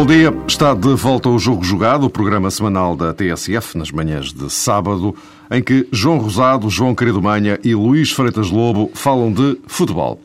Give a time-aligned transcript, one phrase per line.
[0.00, 4.32] Bom dia, está de volta o Jogo Jogado, o programa semanal da TSF, nas manhãs
[4.32, 5.14] de sábado,
[5.50, 10.18] em que João Rosado, João Querido Manha e Luís Freitas Lobo falam de futebol.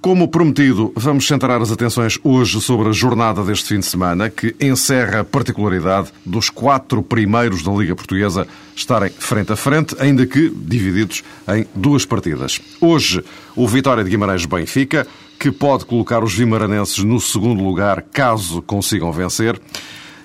[0.00, 4.56] Como prometido, vamos centrar as atenções hoje sobre a jornada deste fim de semana, que
[4.58, 10.48] encerra a particularidade dos quatro primeiros da Liga Portuguesa estarem frente a frente, ainda que
[10.48, 12.60] divididos em duas partidas.
[12.80, 13.22] Hoje,
[13.54, 15.06] o Vitória de Guimarães-Benfica,
[15.42, 19.60] que pode colocar os vimaranenses no segundo lugar caso consigam vencer.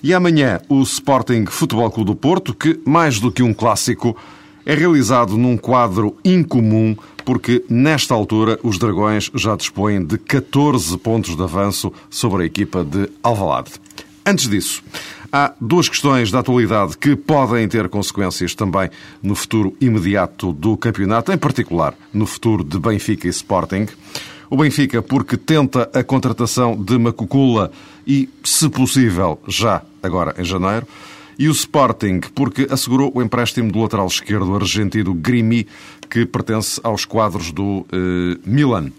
[0.03, 4.16] E amanhã, o Sporting Futebol Clube do Porto, que, mais do que um clássico,
[4.63, 6.95] é realizado num quadro incomum,
[7.26, 12.84] porque nesta altura os Dragões já dispõem de 14 pontos de avanço sobre a equipa
[12.84, 13.71] de Alvalade.
[14.23, 14.84] Antes disso,
[15.32, 18.91] há duas questões da atualidade que podem ter consequências também
[19.23, 23.88] no futuro imediato do campeonato, em particular no futuro de Benfica e Sporting.
[24.49, 27.71] O Benfica, porque tenta a contratação de Macucula
[28.05, 30.87] e, se possível, já agora em janeiro
[31.37, 35.67] e o Sporting, porque assegurou o empréstimo do lateral esquerdo argentino Grimi,
[36.09, 37.85] que pertence aos quadros do uh,
[38.45, 38.91] Milan.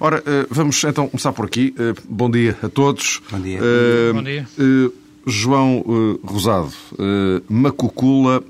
[0.00, 1.74] Ora, uh, vamos então começar por aqui.
[1.78, 3.20] Uh, bom dia a todos.
[3.30, 3.60] Bom dia.
[4.12, 4.46] bom dia.
[5.26, 5.82] João
[6.22, 6.70] Rosado,
[7.48, 8.44] Macucula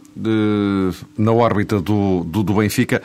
[1.16, 3.00] na órbita do, do, do Benfica.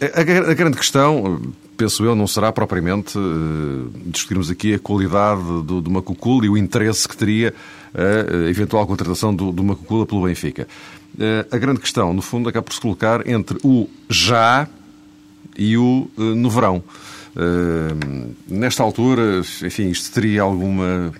[0.00, 1.40] A, a, grande questão,
[1.76, 3.18] penso eu, não será propriamente
[4.06, 7.54] discutirmos aqui a qualidade do, do Macucula e o interesse que teria
[7.94, 10.66] a eventual contratação do, do Macucula pelo Benfica.
[11.50, 14.68] A grande questão, no fundo, acaba por se colocar entre o já
[15.56, 16.82] e o no verão.
[18.48, 21.12] Nesta altura, enfim, isto teria alguma,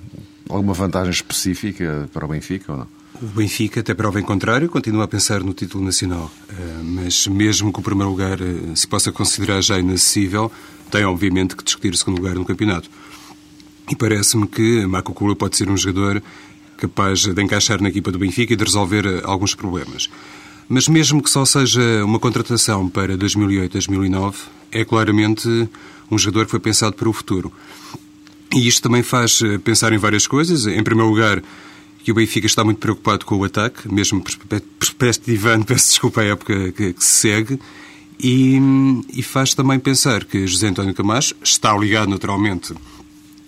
[0.48, 3.03] alguma vantagem específica para o Benfica ou não?
[3.24, 6.30] O Benfica, até prova em contrário, continua a pensar no título nacional.
[6.82, 8.36] Mas mesmo que o primeiro lugar
[8.74, 10.52] se possa considerar já inacessível,
[10.90, 12.90] tem obviamente que discutir o segundo lugar no campeonato.
[13.90, 16.22] E parece-me que Marco Cura pode ser um jogador
[16.76, 20.10] capaz de encaixar na equipa do Benfica e de resolver eh, alguns problemas.
[20.68, 24.34] Mas mesmo que só seja uma contratação para 2008-2009,
[24.70, 25.48] é claramente
[26.10, 27.50] um jogador que foi pensado para o futuro.
[28.54, 30.66] E isto também faz eh, pensar em várias coisas.
[30.66, 31.42] Em primeiro lugar,
[32.04, 34.22] que o Benfica está muito preocupado com o ataque, mesmo
[34.78, 37.58] perspectivando, peço desculpa, a época que, que se segue.
[38.20, 38.58] E,
[39.12, 42.74] e, faz também pensar que José António Camacho está ligado naturalmente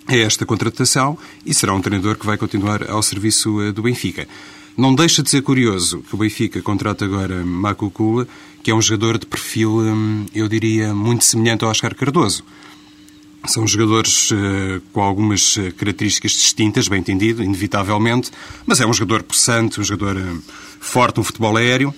[0.07, 4.27] a esta contratação e será um treinador que vai continuar ao serviço eh, do Benfica.
[4.75, 8.27] Não deixa de ser curioso que o Benfica contrata agora Marco Kula,
[8.61, 12.43] que é um jogador de perfil, hum, eu diria, muito semelhante ao Oscar Cardoso.
[13.45, 18.31] São jogadores uh, com algumas eh, características distintas, bem entendido, inevitavelmente,
[18.65, 20.43] mas é um jogador possante, um jogador uh,
[20.79, 21.93] forte no futebol aéreo.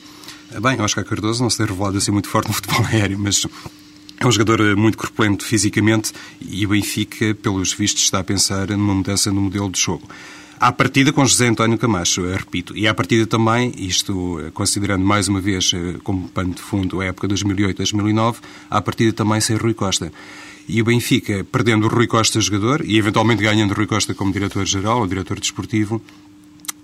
[0.61, 3.47] Bem, Oscar Cardoso não se tem revelado assim muito forte no futebol aéreo, mas
[4.19, 6.11] é um jogador muito corpulento fisicamente
[6.41, 10.07] e o Benfica, pelos vistos, está a pensar numa mudança no modelo de jogo.
[10.59, 12.75] À partida com José António Camacho, repito.
[12.75, 15.71] E à partida também, isto considerando mais uma vez
[16.03, 18.35] como pano de fundo a época 2008-2009,
[18.69, 20.11] à partida também sem Rui Costa.
[20.71, 24.31] E o Benfica, perdendo o Rui Costa jogador e eventualmente ganhando o Rui Costa como
[24.31, 25.99] diretor-geral ou diretor desportivo,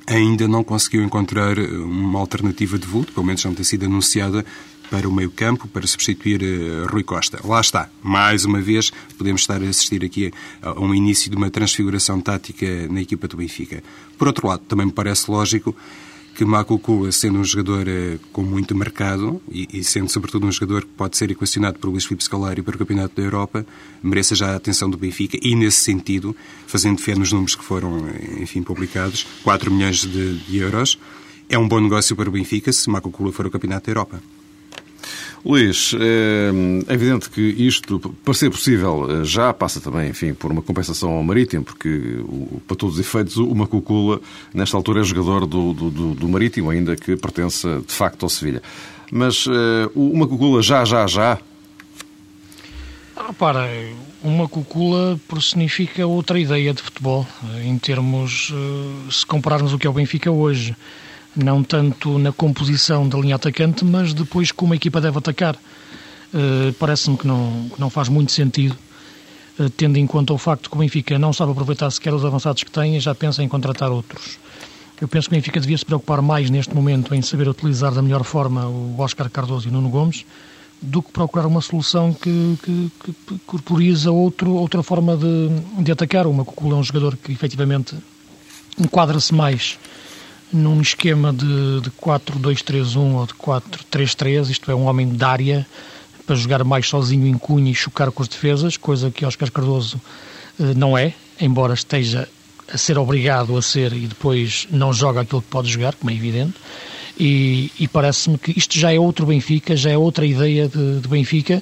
[0.08, 4.44] ainda não conseguiu encontrar uma alternativa de vulto, pelo menos não tem sido anunciada,
[4.90, 7.40] para o meio-campo para substituir uh, Rui Costa.
[7.44, 7.88] Lá está.
[8.02, 12.88] Mais uma vez, podemos estar a assistir aqui a, um início de uma transfiguração tática
[12.90, 13.84] na equipa do Benfica.
[14.18, 15.76] Por outro lado, também me parece lógico
[16.36, 20.82] que Macucu, sendo um jogador uh, com muito mercado e, e, sendo sobretudo um jogador
[20.82, 23.66] que pode ser equacionado por Luís Filipe Scolari para o Campeonato da Europa,
[24.04, 26.36] mereça já a atenção do Benfica e, nesse sentido,
[26.68, 28.06] fazendo fé nos números que foram,
[28.40, 31.00] enfim, publicados, 4 milhões de, de euros,
[31.48, 34.22] é um bom negócio para o Benfica se Macucu for o Campeonato da Europa.
[35.46, 35.94] Luís,
[36.90, 41.12] é evidente que isto, para ser possível, eh, já passa também, enfim, por uma compensação
[41.12, 42.18] ao Marítimo, porque,
[42.68, 44.20] para todos os efeitos, o Macucula,
[44.52, 48.64] nesta altura, é jogador do, do, do Marítimo, ainda que pertença, de facto, ao Sevilha.
[49.12, 51.38] Mas uh, o Macucula já, já, já...
[53.16, 53.70] Ah, para,
[54.24, 58.52] o Macucula personifica outra ideia de futebol, eh, em termos,
[59.12, 60.76] se compararmos o que é o Benfica hoje
[61.36, 65.56] não tanto na composição da linha atacante, mas depois como a equipa deve atacar.
[66.34, 68.76] Uh, Parece-me que não, que não faz muito sentido,
[69.60, 72.64] uh, tendo em conta o facto que o Benfica não sabe aproveitar sequer os avançados
[72.64, 74.38] que tem e já pensa em contratar outros.
[75.00, 78.02] Eu penso que o Benfica devia se preocupar mais neste momento em saber utilizar da
[78.02, 80.26] melhor forma o Oscar Cardoso e o Nuno Gomes
[80.82, 85.50] do que procurar uma solução que, que, que corporiza outro, outra forma de,
[85.84, 86.28] de atacar.
[86.28, 87.96] O Macucula é um jogador que efetivamente
[88.78, 89.80] enquadra-se mais
[90.52, 95.66] num esquema de, de 4-2-3-1 ou de 4-3-3, isto é, um homem de área
[96.26, 100.00] para jogar mais sozinho em cunha e chocar com as defesas, coisa que Oscar Cardoso
[100.60, 102.28] eh, não é, embora esteja
[102.72, 106.16] a ser obrigado a ser e depois não joga aquilo que pode jogar, como é
[106.16, 106.56] evidente.
[107.18, 111.08] E, e parece-me que isto já é outro Benfica, já é outra ideia de, de,
[111.08, 111.62] Benfica,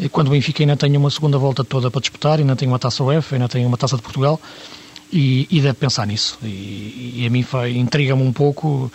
[0.00, 2.78] eh, quando o Benfica ainda tem uma segunda volta toda para disputar, ainda tem uma
[2.78, 4.40] taça UEFA, ainda tem uma taça de Portugal,
[5.12, 6.38] e, e deve pensar nisso.
[6.42, 7.44] E, e a mim
[7.74, 8.90] intriga-me um pouco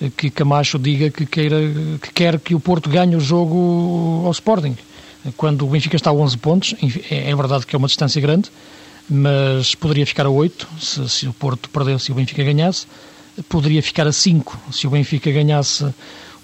[0.00, 1.58] eh, que Camacho diga que, queira,
[2.00, 4.76] que quer que o Porto ganhe o jogo ao Sporting.
[5.36, 6.74] Quando o Benfica está a 11 pontos,
[7.10, 8.50] é, é verdade que é uma distância grande,
[9.08, 12.86] mas poderia ficar a 8 se, se o Porto perdesse e o Benfica ganhasse,
[13.48, 15.84] poderia ficar a 5 se o Benfica ganhasse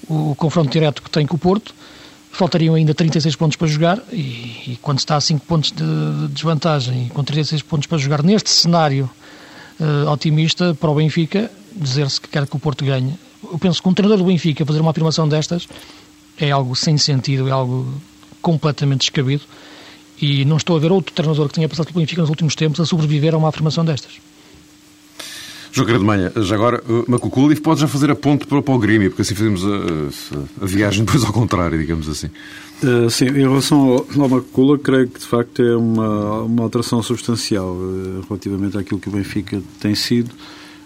[0.09, 1.75] o, o confronto direto que tem com o Porto,
[2.39, 4.17] faltariam ainda 36 pontos para jogar e,
[4.69, 8.23] e quando está a 5 pontos de, de, desvantagem e com 36 pontos para jogar
[8.23, 9.11] neste cenário
[9.81, 13.19] uh, otimista para o Benfica, dizer-se que quer que o Porto ganhe.
[13.43, 15.67] Eu penso que um treinador do Benfica fazer uma afirmação destas
[16.39, 17.93] é algo sem sentido, é algo
[18.41, 19.43] completamente descabido
[20.23, 22.79] e não estou a ver outro treinador que tenha passado pelo Benfica nos últimos tempos
[22.79, 24.13] a sobreviver a uma afirmação destas.
[25.73, 29.11] João de Manhã, já agora, Macuculi pode já fazer a ponte para, para o Grêmio,
[29.11, 32.29] porque assim fazemos a, a, viagem depois ao contrário, digamos assim.
[32.83, 37.03] Uh, sim, em relação ao, ao Macula, creio que de facto é uma, uma alteração
[37.03, 40.31] substancial uh, relativamente àquilo que o Benfica tem sido,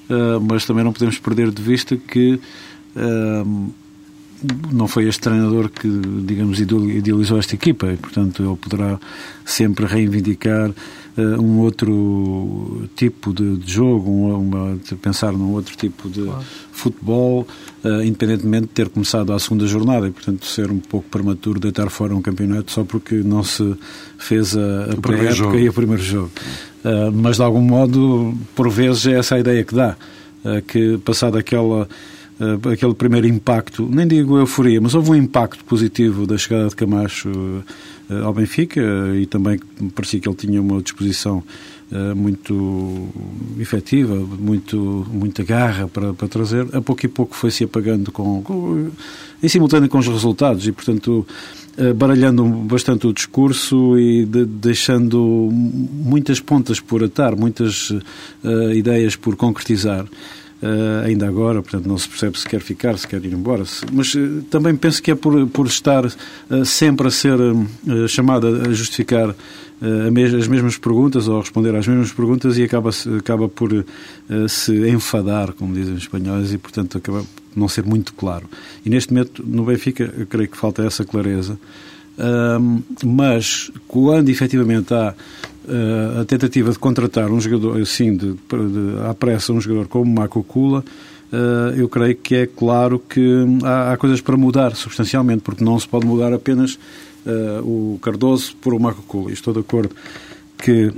[0.08, 2.40] uh, mas também não podemos perder de vista que
[4.70, 5.88] não foi este treinador que,
[6.24, 8.98] digamos, idealizou esta equipa e, portanto, ele poderá
[9.44, 10.70] sempre reivindicar
[11.16, 16.42] um outro tipo de, de jogo, uma, uma, pensar num outro tipo de claro.
[16.72, 17.46] futebol,
[17.84, 21.90] uh, independentemente de ter começado a segunda jornada e, portanto, ser um pouco prematuro deitar
[21.90, 23.76] fora um campeonato só porque não se
[24.18, 26.30] fez a, a pré-época e o primeiro jogo.
[26.84, 29.96] Uh, mas, de algum modo, por vezes é essa a ideia que dá,
[30.66, 31.88] que passado aquela uh,
[32.72, 37.28] aquele primeiro impacto, nem digo euforia, mas houve um impacto positivo da chegada de Camacho
[37.30, 39.60] uh, ao Benfica uh, e também
[39.94, 41.42] parecia que ele tinha uma disposição
[42.16, 43.06] muito
[43.60, 46.66] efetiva, muito, muita garra para, para trazer.
[46.74, 48.90] A pouco e pouco foi-se apagando com, com,
[49.42, 51.26] em simultâneo com os resultados e, portanto,
[51.96, 57.92] baralhando bastante o discurso e de, deixando muitas pontas por atar, muitas
[58.74, 60.06] ideias por concretizar.
[60.62, 63.64] Uh, ainda agora, portanto não se percebe se quer ficar, se quer ir embora.
[63.64, 67.36] Se, mas uh, também penso que é por, por estar uh, sempre a ser
[68.08, 69.34] chamada a justificar
[70.38, 73.84] as mesmas perguntas ou a responder às mesmas perguntas e acaba, acaba por
[74.48, 78.48] se enfadar, como dizem os espanhóis, e portanto acaba por não ser muito claro.
[78.86, 81.58] E neste momento no Benfica eu creio que falta essa clareza.
[83.04, 85.16] mas quando efetivamente há
[86.20, 88.38] a tentativa de contratar um jogador assim, de, de,
[89.08, 90.84] à pressa, um jogador como Marco Kula,
[91.32, 95.78] uh, eu creio que é claro que há, há, coisas para mudar substancialmente, porque não
[95.78, 96.78] se pode mudar apenas
[97.26, 99.32] uh, o Cardoso por o Marco Kula.
[99.32, 99.94] Estou de acordo
[100.58, 100.92] que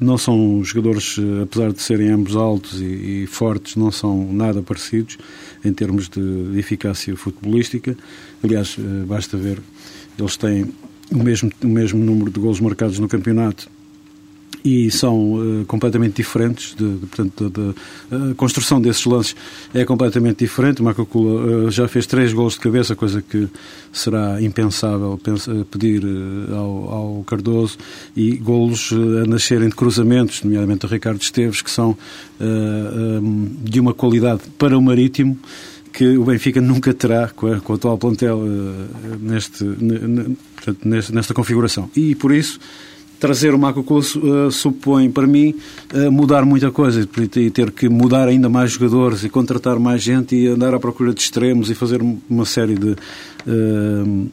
[0.00, 5.18] não são jogadores, apesar de serem ambos altos e, e, fortes, não são nada parecidos
[5.62, 7.94] em termos de, de eficácia futebolística.
[8.42, 8.74] Aliás,
[9.06, 9.60] basta ver,
[10.18, 10.72] eles têm
[11.12, 13.68] o mesmo, o mesmo número de golos marcados no campeonato
[14.64, 16.74] e são uh, completamente diferentes.
[16.74, 19.36] De, de, portanto, de, de, a construção desses lances
[19.74, 20.80] é completamente diferente.
[20.80, 23.48] O Macacula uh, já fez três golos de cabeça, coisa que
[23.92, 27.78] será impensável pensa, pedir uh, ao, ao, Cardoso,
[28.16, 31.96] e golos a nascerem de cruzamentos, nomeadamente a Ricardo Esteves, que são
[32.40, 35.38] um, de uma qualidade para o Marítimo
[35.92, 41.12] que o Benfica nunca terá com, a, com o atual plantel uh, neste, portanto, nesta,
[41.12, 41.90] nesta configuração.
[41.94, 42.58] E por isso
[43.22, 45.54] trazer o Marco Coelho uh, supõe, para mim,
[45.94, 50.34] uh, mudar muita coisa e ter que mudar ainda mais jogadores e contratar mais gente
[50.34, 54.28] e andar à procura de extremos e fazer uma série de uh,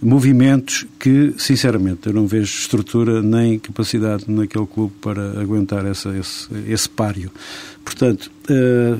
[0.00, 6.48] movimentos que, sinceramente, eu não vejo estrutura nem capacidade naquele clube para aguentar essa, esse,
[6.68, 7.30] esse páreo.
[7.84, 8.30] Portanto,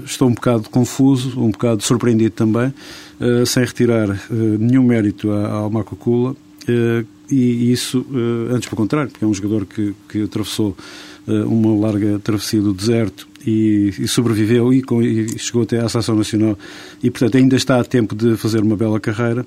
[0.04, 2.72] estou um bocado confuso, um bocado surpreendido também,
[3.46, 9.24] sem retirar nenhum mérito ao Marco Cula Uh, e isso, uh, antes pelo contrário, porque
[9.24, 10.76] é um jogador que, que atravessou
[11.26, 15.88] uh, uma larga travessia do deserto e, e sobreviveu e, com, e, chegou até à
[15.88, 16.58] Seleção Nacional
[17.02, 19.44] e, portanto, ainda está a tempo de fazer uma bela carreira.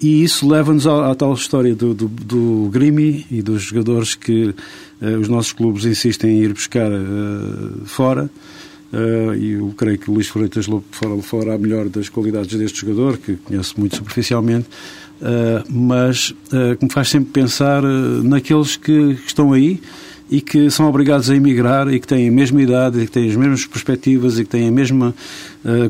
[0.00, 4.54] E isso leva-nos à, à, tal história do, do, do Grimi e dos jogadores que
[5.02, 8.30] uh, os nossos clubes insistem em ir buscar uh, fora.
[8.92, 10.84] Uh, e eu creio que o Luís Freitas Lobo
[11.22, 14.66] falará melhor das qualidades deste jogador, que conheço muito superficialmente,
[15.68, 16.34] mas
[16.78, 17.82] que me faz sempre pensar
[18.24, 19.78] naqueles que, que estão aí
[20.30, 23.28] e que são obrigados a emigrar e que têm a mesma idade, e que têm
[23.28, 25.14] as mesmas perspectivas e que têm a mesma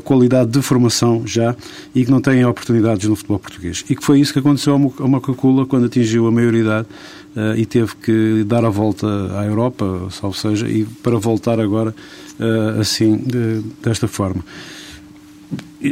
[0.03, 1.55] qualidade de formação já
[1.95, 3.85] e que não têm oportunidades no futebol português.
[3.89, 6.87] E que foi isso que aconteceu ao Macacula quando atingiu a maioridade
[7.35, 9.07] uh, e teve que dar a volta
[9.39, 11.95] à Europa, salvo seja, e para voltar agora
[12.39, 14.43] uh, assim, de, desta forma.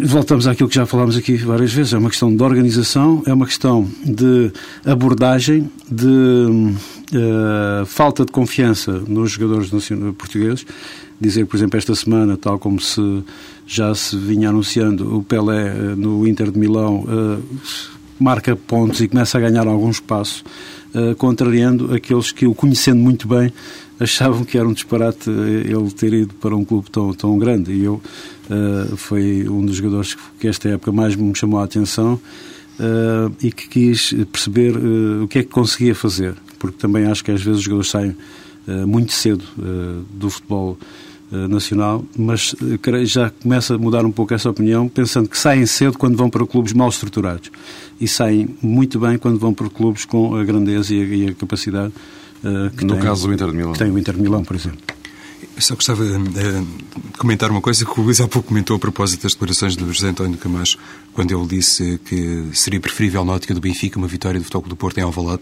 [0.04, 1.94] Voltamos àquilo que já falámos aqui várias vezes.
[1.94, 4.52] É uma questão de organização, é uma questão de
[4.86, 9.72] abordagem, de uh, falta de confiança nos jogadores
[10.16, 10.66] portugueses.
[11.20, 13.24] Dizer, por exemplo, esta semana, tal como se
[13.68, 17.44] já se vinha anunciando, o Pelé uh, no Inter de Milão uh,
[18.20, 20.44] marca pontos e começa a ganhar algum espaço,
[21.18, 23.54] contrariando aqueles que, o conhecendo muito bem,
[23.98, 27.72] achavam que era um disparate ele ter ido para um clube tão, tão grande.
[27.72, 28.02] E eu
[28.98, 32.20] foi um dos jogadores que esta época mais me chamou a atenção
[32.80, 36.36] uh, e que quis perceber uh, o que é que conseguia fazer.
[36.58, 38.16] Porque também acho que às vezes os jogadores saem
[38.86, 39.44] muito cedo
[40.14, 40.78] do futebol
[41.32, 42.56] nacional, mas
[43.04, 46.46] já começa a mudar um pouco essa opinião, pensando que saem cedo quando vão para
[46.46, 47.52] clubes mal estruturados
[48.02, 51.34] e saem muito bem quando vão para clubes com a grandeza e a, e a
[51.36, 51.94] capacidade
[52.44, 53.74] Uh, no tem, caso do Inter de Milão.
[53.74, 54.80] Tem o Inter de Milão, por exemplo.
[55.56, 56.66] Eu só gostava de
[57.18, 60.08] comentar uma coisa que o Luís há pouco comentou a propósito das declarações do José
[60.08, 60.78] António Camacho,
[61.14, 64.76] quando ele disse que seria preferível na ótica do Benfica uma vitória do Futebol do
[64.76, 65.42] Porto em Alvalade.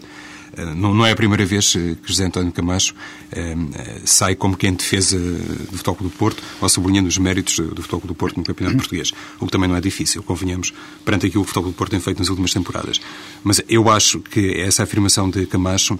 [0.58, 2.94] Eh, não, não é a primeira vez que José António Camacho
[3.30, 3.56] eh,
[4.04, 8.14] sai como quem defesa do Futebol do Porto ou sublinhando os méritos do Futebol do
[8.14, 10.72] Porto no Campeonato Português, o que também não é difícil, convenhamos,
[11.04, 13.00] perante aquilo que o Futebol do Porto tem feito nas últimas temporadas.
[13.44, 15.98] Mas eu acho que essa afirmação de Camacho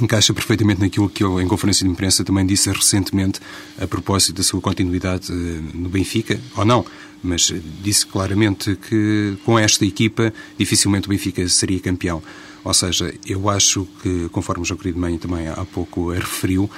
[0.00, 3.40] encaixa perfeitamente naquilo que eu, em conferência de imprensa, também disse recentemente
[3.80, 6.84] a propósito da sua continuidade eh, no Benfica, ou não,
[7.22, 12.22] mas disse claramente que com esta equipa dificilmente o Benfica seria campeão.
[12.64, 16.70] Ou seja, eu acho que, conforme o João Querido Mãe também há pouco referiu,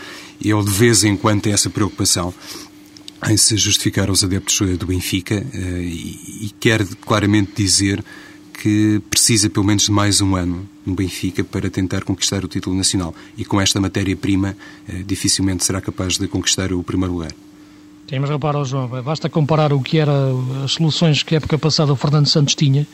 [0.43, 2.33] ele de vez em quando tem essa preocupação
[3.29, 8.05] em se justificar aos adeptos do Benfica eh, e quer claramente dizer
[8.53, 12.77] que precisa pelo menos de mais um ano no Benfica para tentar conquistar o título
[12.77, 13.15] nacional.
[13.37, 14.57] E com esta matéria-prima,
[14.89, 17.33] eh, dificilmente será capaz de conquistar o primeiro lugar.
[18.09, 20.13] Sim, mas repara, João, basta comparar o que era
[20.63, 22.87] as soluções que a época passada o Fernando Santos tinha,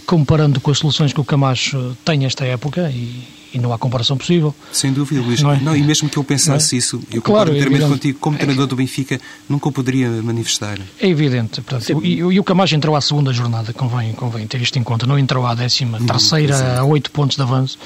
[0.00, 3.22] comparando com as soluções que o Camacho tem esta época, e,
[3.54, 4.54] e não há comparação possível.
[4.72, 5.42] Sem dúvida, Luís.
[5.42, 5.60] Não, é?
[5.60, 6.78] não e mesmo que eu pensasse é?
[6.78, 10.78] isso, eu claro, concordo inteiramente contigo, como treinador do Benfica, nunca o poderia manifestar.
[11.00, 11.60] É evidente.
[11.60, 15.06] Portanto, e, e, o Camacho entrou à segunda jornada, convém, convém ter isto em conta,
[15.06, 17.78] não entrou à décima, não, terceira, a oito pontos de avanço.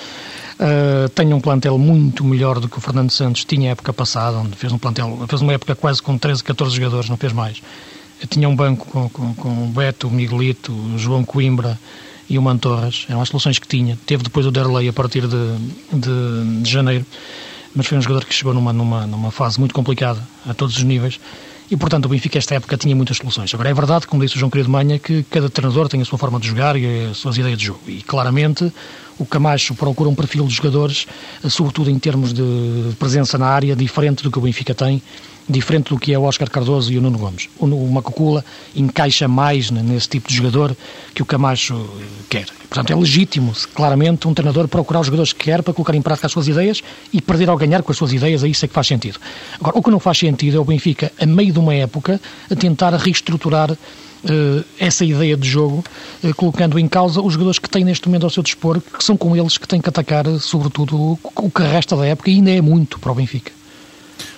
[0.59, 4.39] Uh, tem um plantel muito melhor do que o Fernando Santos tinha a época passada,
[4.39, 7.61] onde fez um plantel, fez uma época quase com 13, 14 jogadores, não fez mais.
[8.29, 11.79] Tinha um banco com, com, com o Beto, o Miguelito, o João Coimbra,
[12.29, 13.97] e o Mantorras, eram as soluções que tinha.
[14.07, 15.57] Teve depois o Derlei a partir de,
[15.93, 17.07] de, de, janeiro,
[17.75, 20.83] mas foi um jogador que chegou numa, numa, numa fase muito complicada a todos os
[20.83, 21.21] níveis.
[21.71, 23.53] E, portanto, o Benfica, esta época, tinha muitas soluções.
[23.53, 26.19] Agora, é verdade, como disse o João Querido Manha, que cada treinador tem a sua
[26.19, 27.81] forma de jogar e as suas ideias de jogo.
[27.89, 28.73] E, claramente,
[29.19, 31.07] o Camacho procura um perfil de jogadores,
[31.49, 32.43] sobretudo em termos de
[32.99, 35.03] presença na área, diferente do que o Benfica tem
[35.49, 37.49] diferente do que é o Oscar Cardoso e o Nuno Gomes.
[37.59, 38.45] O, Macucula
[38.75, 40.77] encaixa mais nesse tipo de jogador
[41.15, 42.47] que o Camacho eh, quer.
[42.69, 46.27] Portanto, é legítimo, claramente, um treinador procurar os jogadores que quer para colocar em prática
[46.27, 46.83] as suas ideias
[47.13, 49.21] e perder ao ganhar com as suas ideias, aí isso é que faz sentido.
[49.61, 52.21] Agora, o que não faz sentido é o Benfica, a meio de uma época,
[52.51, 53.77] a tentar reestruturar
[54.79, 55.85] essa ideia de jogo,
[56.23, 59.17] uh, colocando em causa os jogadores que têm neste momento ao seu dispor, que são
[59.17, 62.61] com eles que têm que atacar, sobretudo, o, que resta da época, e ainda é
[62.61, 63.53] muito para o Benfica.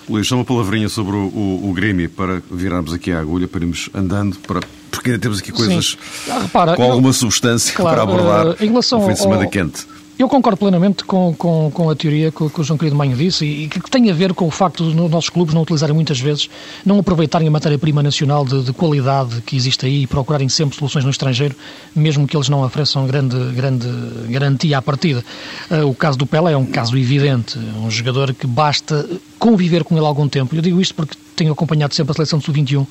[0.09, 3.61] Luís, só uma palavrinha sobre o, o, o Grêmio para virarmos aqui a agulha, para
[3.61, 4.59] irmos andando, para,
[4.89, 8.55] porque ainda temos aqui coisas ah, repara, com alguma eu, substância claro, para abordar uh,
[8.59, 9.85] em relação no fim de semana ao, quente.
[10.19, 13.45] Eu concordo plenamente com, com, com a teoria que, que o João Querido Manho disse
[13.45, 16.19] e, que tem a ver com o facto de os nossos clubes não utilizarem muitas
[16.19, 16.49] vezes,
[16.85, 21.05] não aproveitarem a matéria-prima nacional de, de, qualidade que existe aí e procurarem sempre soluções
[21.05, 21.55] no estrangeiro,
[21.95, 23.87] mesmo que eles não ofereçam grande, grande
[24.27, 25.23] garantia à partida.
[25.71, 29.07] Uh, o caso do Pelé é um caso evidente, um jogador que basta
[29.39, 30.55] conviver com ele algum tempo.
[30.55, 32.85] Eu digo isto porque tenho acompanhado sempre a seleção do Sub-21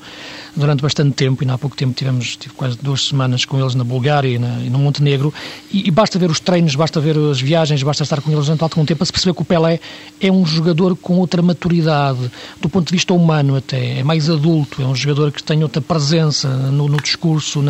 [0.55, 3.83] durante bastante tempo, e há pouco tempo tivemos tive quase duas semanas com eles na
[3.83, 5.31] Bulgária e, na, e no Montenegro,
[5.71, 8.63] e, e, basta ver os treinos, basta ver as viagens, basta estar com eles durante
[8.63, 9.79] algum tempo para se perceber que o Pelé
[10.19, 14.81] é um jogador com outra maturidade, do ponto de vista humano até, é mais adulto,
[14.81, 17.61] é um jogador que tem outra presença no, no discurso,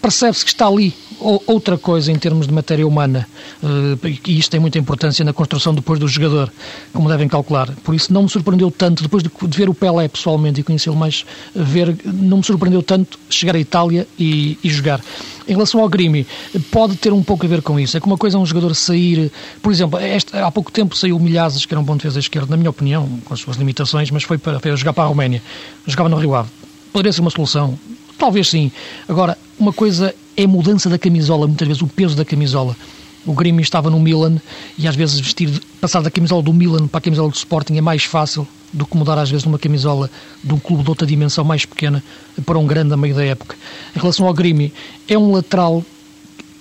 [0.00, 3.28] percebe-se que está ali outra coisa em termos de matéria humana,
[3.62, 6.52] eh, e isto tem muita importância na construção depois do jogador,
[6.92, 7.70] como devem calcular.
[7.84, 11.24] Por isso não me surpreendeu tanto, depois de ver o Pelé pessoalmente e conhecê-lo mais,
[11.54, 15.00] ver, não me surpreendeu tanto chegar à Itália e, e jogar.
[15.48, 16.26] Em relação ao Grimi,
[16.70, 17.96] pode ter um pouco a ver com isso.
[17.96, 19.32] É que uma coisa é um jogador sair.
[19.60, 22.50] Por exemplo, este, há pouco tempo saiu o Milhazes, que era um bom defesa esquerdo,
[22.50, 25.42] na minha opinião, com as suas limitações, mas foi para, para jogar para a Roménia.
[25.86, 26.48] Jogava no Rio Ave.
[26.92, 27.78] Poderia ser uma solução?
[28.18, 28.70] Talvez sim.
[29.08, 32.76] Agora, uma coisa é a mudança da camisola, muitas vezes o peso da camisola.
[33.24, 34.40] O Grêmio estava no Milan
[34.76, 37.80] e às vezes vestir, passar da camisola do Milan para a camisola do Sporting é
[37.80, 40.10] mais fácil do que mudar às vezes numa camisola
[40.42, 42.02] de um clube de outra dimensão mais pequena
[42.44, 43.56] para um grande a meio da época.
[43.94, 44.72] Em relação ao Grêmio,
[45.06, 45.84] é um lateral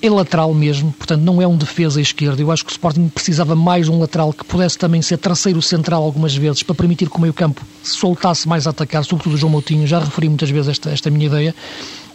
[0.02, 2.40] é lateral mesmo, portanto não é um defesa esquerdo.
[2.40, 5.62] Eu acho que o Sporting precisava mais de um lateral que pudesse também ser terceiro
[5.62, 9.38] central algumas vezes, para permitir que o meio campo soltasse mais a atacar, sobretudo o
[9.38, 11.56] João Moutinho, já referi muitas vezes esta, esta minha ideia.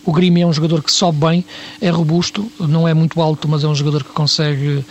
[0.07, 1.45] O Grêmio é um jogador que sobe bem,
[1.81, 4.85] é robusto, não é muito alto, mas é um jogador que consegue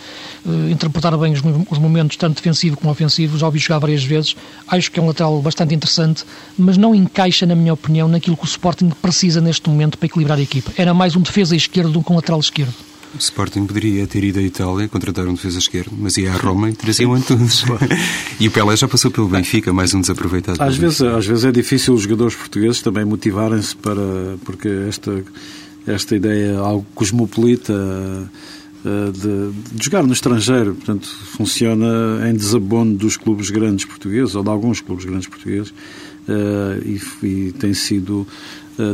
[0.44, 3.38] uh, interpretar bem os, os, momentos, tanto defensivo como ofensivo.
[3.38, 4.36] Já ouvi jogar várias vezes.
[4.68, 6.22] Acho que é um lateral bastante interessante,
[6.58, 10.38] mas não encaixa, na minha opinião, naquilo que o Sporting precisa neste momento para equilibrar
[10.38, 10.70] a equipa.
[10.76, 12.74] Era mais um defesa esquerdo do que um lateral esquerdo.
[13.16, 16.68] O Sporting poderia ter ido à Itália contratar um defesa esquerdo, mas ia à Roma
[16.68, 17.64] e trazia um Antunes.
[18.38, 20.62] e o Pelé já passou pelo Benfica, mais um desaproveitado.
[20.62, 24.36] Às vezes, às vezes é difícil os jogadores portugueses também motivarem-se para.
[24.44, 25.24] porque esta,
[25.86, 27.72] esta ideia algo cosmopolita
[28.86, 34.44] eh, de, de, jogar no estrangeiro, portanto, funciona em desabono dos clubes grandes portugueses, ou
[34.44, 35.70] de alguns clubes grandes portugueses,
[36.28, 38.24] uh, e, e, tem sido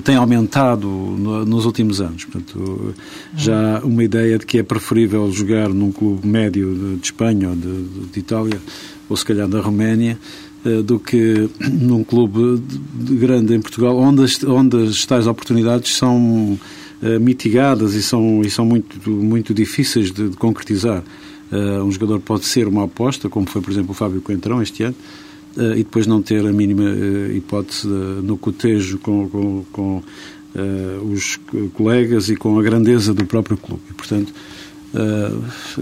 [0.05, 2.25] tem aumentado nos últimos anos.
[2.25, 2.95] Portanto,
[3.37, 7.83] já uma ideia de que é preferível jogar num clube médio de, Espanha ou de,
[8.13, 8.61] de, Itália,
[9.09, 10.19] ou se calhar da Roménia,
[10.65, 12.63] eh, do que num clube
[12.95, 16.59] grande em Portugal, onde as, onde as tais oportunidades são
[17.03, 21.03] eh, mitigadas e são, e são muito, muito difíceis de, de concretizar.
[21.85, 24.95] Um jogador pode ser uma aposta, como foi, por exemplo, o Fábio Coentrão este ano,
[25.57, 31.39] e depois não ter a mínima uh, hipótese no cotejo com, com, com uh, os
[31.75, 33.83] colegas e com a grandeza do próprio clube.
[33.91, 34.33] E, portanto,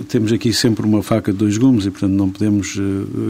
[0.09, 2.79] temos aqui sempre uma faca de dois gumes e, portanto, não podemos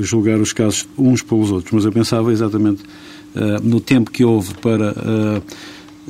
[0.00, 1.72] julgar os casos uns pelos outros.
[1.72, 2.82] Mas eu pensava exatamente
[3.62, 4.92] no tempo que houve para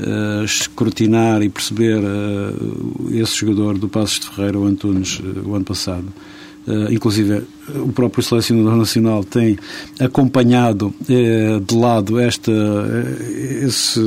[0.00, 5.54] uh, escrutinar e perceber uh, esse jogador do Passos de Ferreira, o Antunes, uh, o
[5.54, 6.39] ano passado, Uh,
[6.90, 7.42] inclusive
[7.74, 9.56] o próprio selecionador nacional tem
[9.98, 12.50] acompanhado uh, de lado esta
[13.62, 14.00] esse,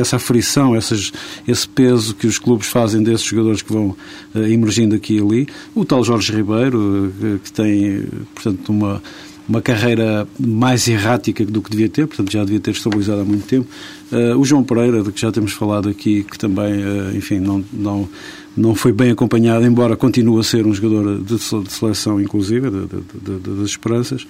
[0.00, 1.12] essa aflição, essas,
[1.46, 3.96] esse peso que os clubes fazem desses jogadores que vão
[4.34, 5.48] emergindo aqui e ali.
[5.74, 9.02] O tal Jorge Ribeiro, que tem, portanto, uma
[9.48, 13.46] uma carreira mais errática do que devia ter, portanto já devia ter estabilizado há muito
[13.46, 13.68] tempo.
[14.10, 17.64] Uh, o João Pereira, de que já temos falado aqui, que também, uh, enfim, não,
[17.72, 18.08] não,
[18.56, 22.86] não foi bem acompanhado, embora continue a ser um jogador de, de seleção, inclusive, de,
[22.86, 24.22] de, das esperanças.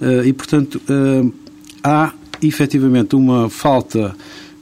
[0.00, 0.80] Uh, e, portanto,
[1.82, 4.14] há efetivamente uma falta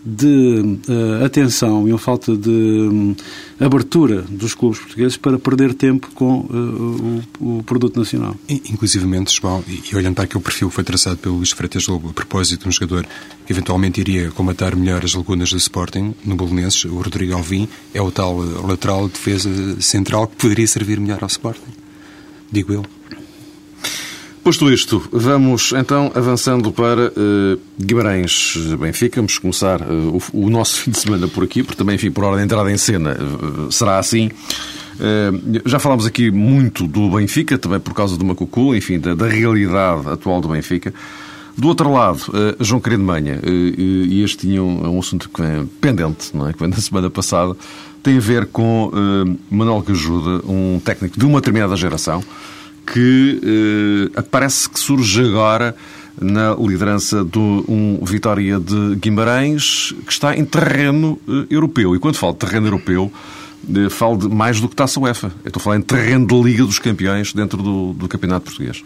[0.04, 3.14] de uh, atenção e uma falta de um,
[3.58, 8.34] abertura dos clubes portugueses para perder tempo com uh, o, o, produto nacional.
[8.48, 12.10] Inclusivamente, João, e, e olhando para aquele perfil que foi traçado pelo Luís Freitas Lobo
[12.10, 13.06] a propósito de um jogador
[13.46, 18.00] que eventualmente iria combatar melhor as lagunas do Sporting, no Bolonenses, o Rodrigo Alvim, é
[18.00, 21.72] o tal eh, lateral de defesa central que poderia servir melhor ao Sporting.
[22.50, 22.99] Digo eu.
[24.42, 29.16] Posto isto, vamos então avançando para uh, Guimarães Benfica.
[29.16, 32.24] Vamos começar uh, o, o, nosso fim de semana por aqui, porque também, enfim, por
[32.24, 34.30] hora de entrada em cena uh, será assim.
[35.66, 40.08] já falámos aqui muito do Benfica, também por causa do Macucu, enfim, da, da realidade
[40.08, 40.92] atual do Benfica.
[41.56, 42.20] Do outro lado,
[42.60, 46.52] João Querido Manha, e este tinha um, um assunto que vem pendente, não é?
[46.54, 47.54] que vem da semana passada,
[48.02, 48.90] tem a ver com
[49.50, 52.22] Manuel Cajuda, um técnico de uma determinada geração,
[52.92, 55.74] que eh, parece que surge agora
[56.20, 61.94] na liderança de um Vitória de Guimarães que está em terreno eh, europeu.
[61.94, 63.12] E quando falo de terreno europeu,
[63.74, 65.28] eh, falo de mais do que taça UEFA.
[65.44, 68.82] Eu estou a falar em terreno de Liga dos Campeões dentro do, do Campeonato Português.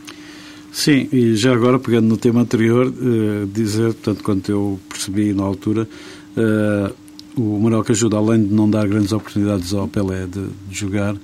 [0.70, 5.44] Sim, e já agora, pegando no tema anterior, uh, dizer, portanto, quanto eu percebi na
[5.44, 5.88] altura,
[6.36, 6.92] uh,
[7.36, 11.14] o Manuel ajuda, além de não dar grandes oportunidades ao Pelé de, de jogar,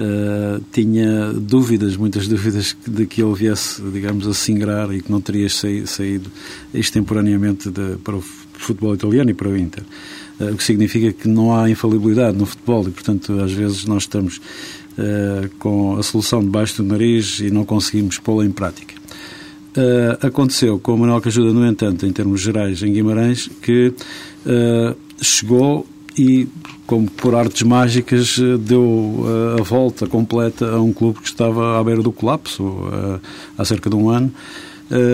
[0.00, 5.20] Uh, tinha dúvidas, muitas dúvidas de que ele viesse, digamos, a singrar e que não
[5.20, 6.30] teria saído
[6.72, 9.84] extemporaneamente de, para o futebol italiano e para o Inter.
[10.40, 14.04] Uh, o que significa que não há infalibilidade no futebol e, portanto, às vezes nós
[14.04, 14.40] estamos
[15.58, 18.94] com a solução debaixo do nariz e não conseguimos pô-la em prática.
[19.70, 23.92] Uh, aconteceu com o Manuel Cajuda, no entanto, em termos gerais, em Guimarães, que
[24.44, 25.86] uh, chegou
[26.20, 26.48] e,
[26.86, 31.84] como por artes mágicas, deu uh, a volta completa a um clube que estava à
[31.84, 32.64] beira do colapso
[33.56, 34.32] há cerca de um ano,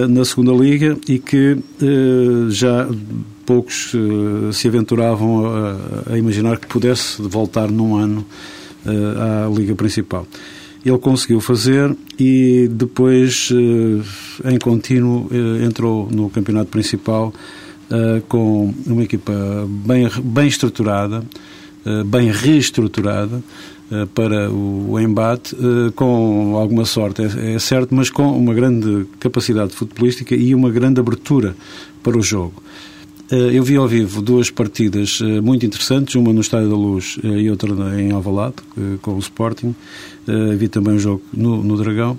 [0.08, 1.58] na segunda Liga, e que
[2.48, 2.88] já
[3.44, 3.92] poucos
[4.52, 5.44] se aventuravam
[6.10, 8.24] a, imaginar que pudesse voltar num ano
[8.86, 10.26] à Liga Principal.
[10.86, 17.34] Ele conseguiu fazer e depois, eh, em contínuo, eh, entrou no campeonato principal
[17.90, 19.32] eh, com uma equipa
[19.68, 21.22] bem, bem estruturada,
[22.06, 23.40] bem reestruturada
[24.12, 25.54] para o embate,
[25.94, 30.98] com alguma sorte, é, é certo, mas com uma grande capacidade futebolística e uma grande
[30.98, 31.54] abertura
[32.02, 32.60] para o jogo.
[33.30, 37.70] Eu vi ao vivo duas partidas muito interessantes, uma no Estádio da Luz e outra
[38.00, 38.56] em Alvalade,
[39.02, 39.74] com o Sporting.
[40.56, 42.18] Vi também um jogo no, no Dragão.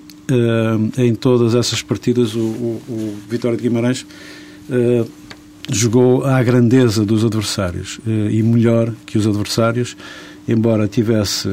[0.98, 4.06] Em todas essas partidas, o, o, o Vitória de Guimarães
[5.70, 9.98] jogou à grandeza dos adversários e melhor que os adversários,
[10.48, 11.48] embora tivesse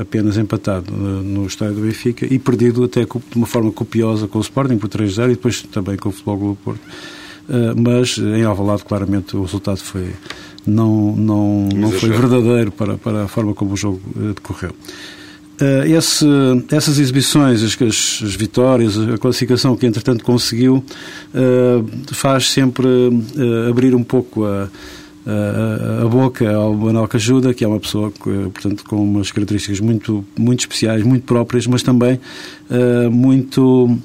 [0.00, 4.42] apenas empatado no estádio do Benfica e perdido até de uma forma copiosa com o
[4.42, 6.80] Sporting por 3-0 e depois também com o Futebol Clube Porto.
[7.76, 10.12] mas em Alvalade, claramente, o resultado foi
[10.66, 14.00] não, não, não foi verdadeiro para, para a forma como o jogo
[14.34, 14.74] decorreu.
[15.60, 16.24] Uh, esse,
[16.70, 17.76] essas exibições, as,
[18.22, 20.84] as, vitórias, a classificação que entretanto conseguiu,
[21.34, 24.68] uh, faz sempre uh, abrir um pouco a,
[25.26, 30.24] a, a, boca ao Manuel Cajuda, que é uma pessoa portanto, com umas características muito,
[30.38, 32.20] muito especiais, muito próprias, mas também
[33.10, 33.98] muito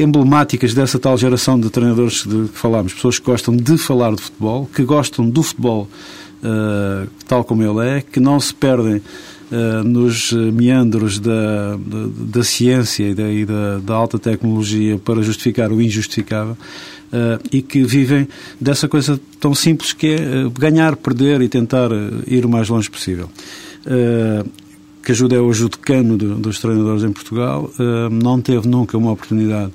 [0.00, 4.22] emblemáticas dessa tal geração de treinadores de que falámos, pessoas que gostam de falar de
[4.22, 5.88] futebol, que gostam do futebol
[7.28, 9.02] tal como ele é, que não se perdem uh,
[9.84, 15.70] nos meandros da, da, da ciência e, da, e da, da, alta tecnologia para justificar
[15.70, 16.56] o injustificável
[17.12, 18.26] uh, e que vivem
[18.60, 21.90] dessa coisa tão simples que é ganhar, perder e tentar
[22.26, 23.28] ir o mais longe possível.
[25.04, 27.70] que ajuda é hoje o decano de, dos treinadores em Portugal,
[28.10, 29.72] não teve nunca uma oportunidade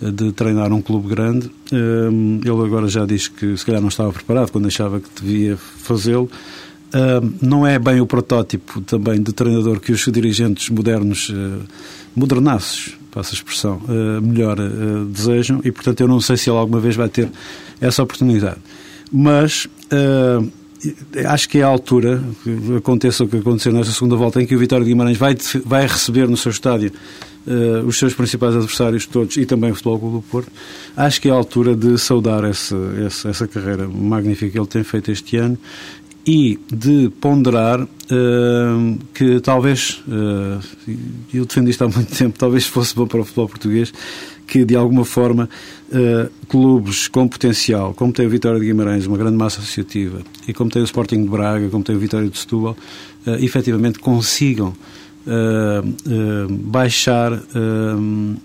[0.00, 1.50] de treinar um clube grande.
[1.72, 6.30] Ele agora já diz que se calhar não estava preparado quando achava que devia fazê-lo.
[6.96, 11.60] Uh, não é bem o protótipo também de treinador que os dirigentes modernos, uh,
[12.14, 16.56] modernaços, passa a expressão, uh, melhor uh, desejam e, portanto, eu não sei se ele
[16.56, 17.28] alguma vez vai ter
[17.82, 18.56] essa oportunidade.
[19.12, 19.68] Mas
[21.28, 22.22] acho que é a altura,
[22.76, 25.86] aconteça o que aconteceu nesta segunda volta, em que o Vitória de Guimarães vai, vai
[25.86, 26.92] receber no seu estádio
[27.86, 30.50] os seus principais adversários todos e também o Futebol Clube do Porto,
[30.96, 34.82] acho que é a altura de saudar essa, essa, essa carreira magnífica que ele tem
[34.82, 35.56] feito este ano
[36.26, 40.60] e de ponderar uh, que talvez, uh,
[41.32, 43.94] eu defendo isto há muito tempo, talvez fosse bom para o futebol português,
[44.44, 45.48] que de alguma forma
[45.88, 50.52] uh, clubes com potencial, como tem o Vitória de Guimarães, uma grande massa associativa, e
[50.52, 52.76] como tem o Sporting de Braga, como tem o Vitória de Setúbal,
[53.26, 54.74] uh, efetivamente consigam
[56.48, 57.32] baixar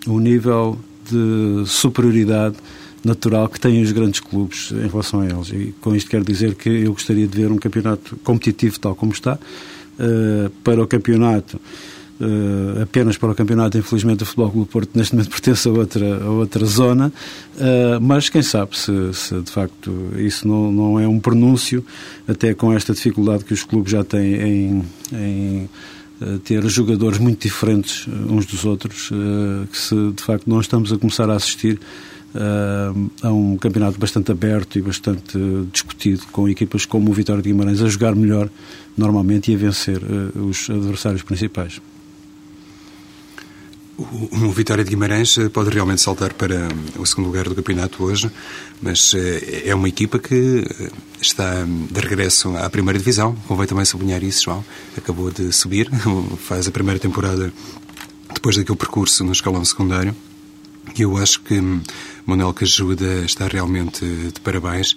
[0.08, 2.56] o nível de superioridade
[3.04, 5.50] natural que têm os grandes clubes em relação a eles.
[5.50, 9.12] E com isto quero dizer que eu gostaria de ver um campeonato competitivo tal como
[9.12, 9.38] está.
[10.00, 15.14] Uh, para o campeonato, uh, apenas para o campeonato, infelizmente o Futebol Clube Porto neste
[15.14, 17.12] momento pertence a outra, a outra zona,
[17.58, 21.86] uh, mas quem sabe se, se, de facto isso não, não é um pronúncio,
[22.28, 25.70] até com esta dificuldade que os clubes já têm em, em
[26.44, 29.10] ter jogadores muito diferentes uns dos outros,
[29.72, 31.80] que se de facto não estamos a começar a assistir
[33.24, 35.38] a um campeonato bastante aberto e bastante
[35.72, 38.50] discutido, com equipas como o Vitória de Guimarães a jogar melhor
[38.98, 41.82] normalmente e a vencer uh, os adversários principais.
[43.98, 48.32] O, Vitória de Guimarães eh, pode realmente saltar para o segundo lugar do campeonato hoje,
[48.82, 50.65] mas é uma equipa que
[51.22, 53.36] está de regresso à primeira divisão.
[53.48, 54.65] Convém também sublinhar isso, João.
[54.98, 55.88] Acabou de subir,
[56.48, 57.54] faz a primeira temporada
[58.34, 60.15] depois daquele percurso no escalão secundário.
[60.98, 61.62] Eu acho que
[62.26, 64.96] Manuel Cajuda está realmente de parabéns,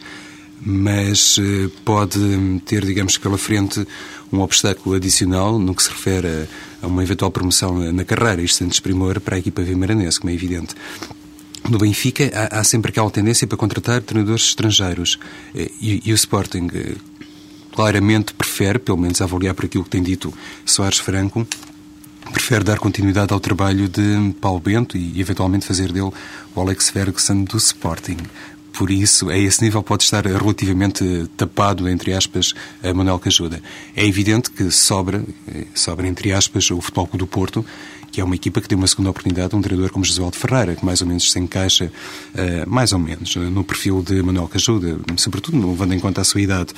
[0.60, 2.18] mas eh, pode
[2.64, 3.86] ter, digamos, pela frente
[4.32, 6.48] um obstáculo adicional no que se refere
[6.82, 10.34] a uma eventual promoção na carreira, isto antes primor para a equipa vimaranense, como é
[10.34, 10.74] evidente.
[11.68, 15.18] No Benfica há, há, sempre aquela tendência para contratar treinadores estrangeiros
[15.54, 16.94] eh, e, e o Sporting eh,
[17.72, 20.32] claramente prefere, pelo menos a avaliar por aquilo que tem dito
[20.64, 21.46] Soares Franco,
[22.34, 26.10] prefere dar continuidade ao trabalho de Paulo Bento e, eventualmente, fazer dele
[26.54, 28.16] o Alex Ferguson do Sporting.
[28.72, 33.62] por isso, a esse nível pode estar relativamente tapado, entre aspas, a Manuel Cajuda.
[33.94, 37.64] É evidente que sobra, eh, sobra entre aspas, o Futebol do Porto,
[38.10, 40.84] que é uma equipa que tem uma segunda oportunidade, um treinador como Josualdo Ferreira, que
[40.84, 45.70] mais ou menos se encaixa, uh, mais ou menos, no perfil de Manuel Cajuda, sobretudo
[45.70, 46.72] levando em conta a sua idade.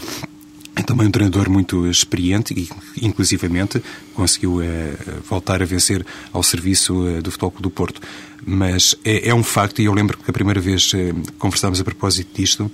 [0.79, 2.69] É também um treinador muito experiente e,
[3.01, 4.93] inclusivamente, conseguiu eh,
[5.27, 8.03] voltar a vencer ao serviço eh, do Futebol Clube do Porto.
[8.45, 11.85] Mas é, é, um facto, e eu lembro que a primeira vez eh, conversámos a
[11.85, 12.71] propósito disto,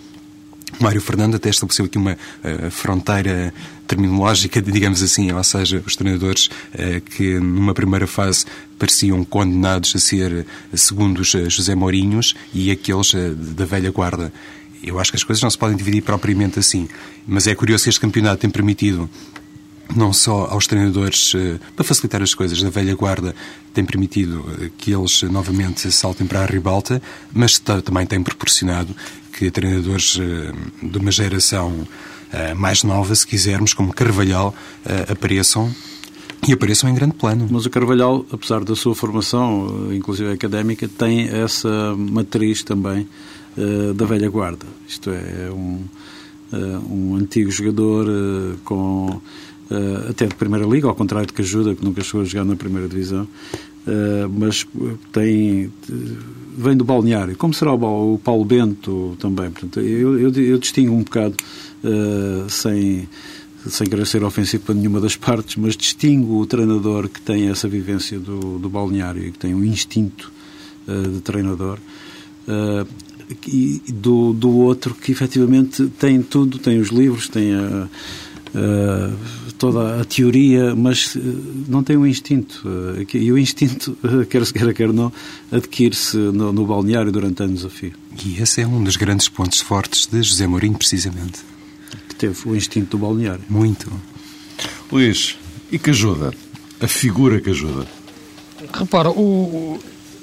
[0.81, 3.53] Mário Fernando até estabeleceu aqui uma uh, fronteira
[3.87, 8.47] terminológica, digamos assim, ou seja, os treinadores uh, que numa primeira fase
[8.79, 14.33] pareciam condenados a ser segundos José Mourinhos e aqueles da velha guarda.
[14.83, 16.89] Eu acho que as coisas não se podem dividir propriamente assim.
[17.27, 19.09] Mas é curioso que este campeonato tem permitido
[19.95, 23.35] não só aos treinadores, eh, para facilitar as coisas, da velha guarda,
[23.73, 28.95] tem permitido eh, que eles novamente saltem para a ribalta, mas também tem proporcionado
[29.33, 31.87] que treinadores eh, de uma geração
[32.57, 34.55] mais nova, se quisermos, como Carvalhal,
[35.07, 35.71] apareçam
[36.49, 37.47] e apareçam em grande plano.
[37.51, 43.07] Mas o Carvalhal, apesar da sua formação, inclusive académica, tem essa matriz também
[43.57, 44.67] uh, da velha guarda.
[44.89, 45.81] Isto é, é um,
[46.53, 49.21] uh, um antigo jogador uh, com
[50.11, 52.87] até de Primeira Liga, ao contrário de Cajuda, que nunca chegou a jogar na Primeira
[52.87, 53.27] Divisão,
[54.31, 54.67] mas
[55.11, 55.73] tem
[56.55, 59.51] vem do balneário, como será o, Paulo Bento também.
[59.51, 61.37] Portanto, eu, eu, eu distingo um bocado,
[62.51, 63.09] sem
[63.69, 67.69] sem querer ser ofensivo para nenhuma das partes, mas distingo o treinador que tem essa
[67.69, 70.33] vivência do, do balneário e que tem um instinto
[70.89, 71.79] uh, de treinador.
[72.49, 72.87] Uh,
[73.47, 77.89] e do, do outro que efetivamente tem tudo, tem os livros, tem a,
[78.55, 79.13] a,
[79.59, 81.21] toda a teoria, mas eh,
[81.69, 82.63] não tem o um instinto.
[82.99, 83.97] Eh, e o instinto,
[84.29, 85.13] quer se queira, quer não,
[85.51, 87.93] adquire-se no, no, balneário durante anos a fio.
[88.25, 91.41] E esse é um dos grandes pontos fortes de José Mourinho, precisamente.
[92.09, 93.45] Que teve o instinto do balneário.
[93.49, 93.93] Muito.
[94.91, 95.37] Luís,
[95.71, 96.35] e que ajuda?
[96.81, 97.87] A figura que ajuda?
[98.73, 99.79] Repara, o,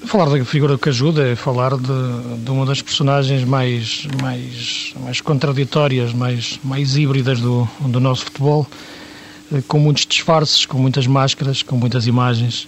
[0.06, 5.22] Falar da figura que ajuda é falar de, de, uma das personagens mais, mais, mais
[5.22, 8.66] contraditórias, mais, mais híbridas do, do nosso futebol,
[9.54, 12.68] eh, com muitos disfarces, com muitas máscaras, com muitas imagens,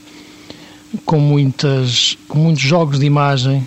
[1.06, 3.65] com, muitas, com muitos jogos de imagem,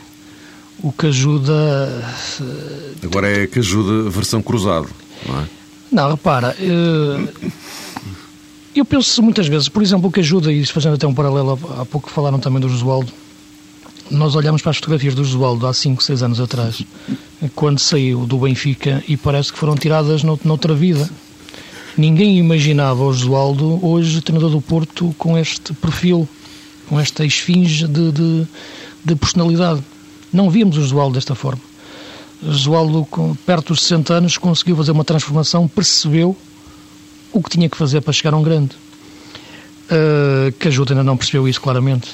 [0.82, 2.04] o que ajuda.
[2.40, 4.88] Eh, Agora é que ajuda versão cruzado,
[5.26, 5.44] não é?
[5.90, 6.54] Não, repara.
[6.60, 7.52] Eh,
[8.74, 11.86] eu penso muitas vezes, por exemplo, o que ajuda, e fazendo até um paralelo, há
[11.86, 13.12] pouco falaram também do Josualdo,
[14.10, 16.82] nós olhamos para as fotografias do Josualdo há 5, 6 anos atrás,
[17.54, 21.08] quando saiu do Benfica, e parece que foram tiradas noutra vida.
[21.96, 26.28] Ninguém imaginava o Josualdo, hoje treinador do Porto, com este perfil,
[26.88, 28.46] com esta esfinge de, de,
[29.04, 29.82] de personalidade.
[30.32, 31.62] Não víamos o Josualdo desta forma.
[32.42, 33.06] Josualdo,
[33.46, 36.36] perto dos 60 anos, conseguiu fazer uma transformação, percebeu
[37.32, 38.76] o que tinha que fazer para chegar a um grande.
[39.84, 42.08] Uh, que ainda não percebeu isso claramente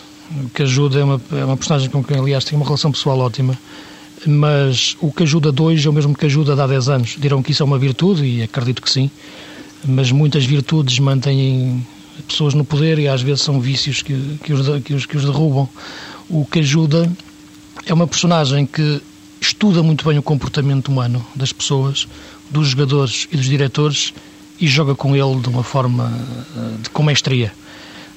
[0.55, 3.59] que ajuda é uma, é uma personagem com quem, aliás, tenho uma relação pessoal ótima,
[4.27, 7.16] mas o que ajuda dois é o mesmo que ajuda há 10 anos.
[7.19, 9.11] Dirão que isso é uma virtude, e acredito que sim,
[9.85, 11.85] mas muitas virtudes mantêm
[12.29, 15.25] pessoas no poder e às vezes são vícios que, que, os, que, os, que os
[15.25, 15.69] derrubam.
[16.29, 17.11] O que ajuda
[17.87, 19.01] é uma personagem que
[19.40, 22.07] estuda muito bem o comportamento humano das pessoas,
[22.51, 24.12] dos jogadores e dos diretores
[24.61, 26.12] e joga com ele de uma forma
[26.57, 27.53] eh, de, com mestria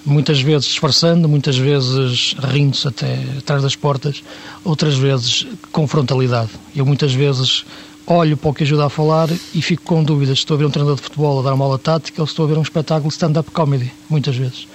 [0.05, 4.23] muitas vezes disfarçando, muitas vezes rindo-se até atrás das portas,
[4.63, 6.49] outras vezes com frontalidade.
[6.75, 7.65] Eu muitas vezes
[8.05, 10.65] olho para o que ajuda a falar e fico com dúvidas se estou a ver
[10.65, 12.61] um treinador de futebol a dar uma aula tática ou se estou a ver um
[12.61, 14.67] espetáculo de stand-up comedy, muitas vezes.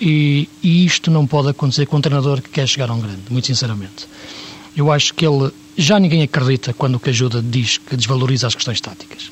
[0.00, 3.22] E, e, isto não pode acontecer com um treinador que quer chegar a um grande,
[3.30, 4.08] muito sinceramente.
[4.76, 8.56] Eu acho que ele, já ninguém acredita quando o que ajuda diz que desvaloriza as
[8.56, 9.30] questões táticas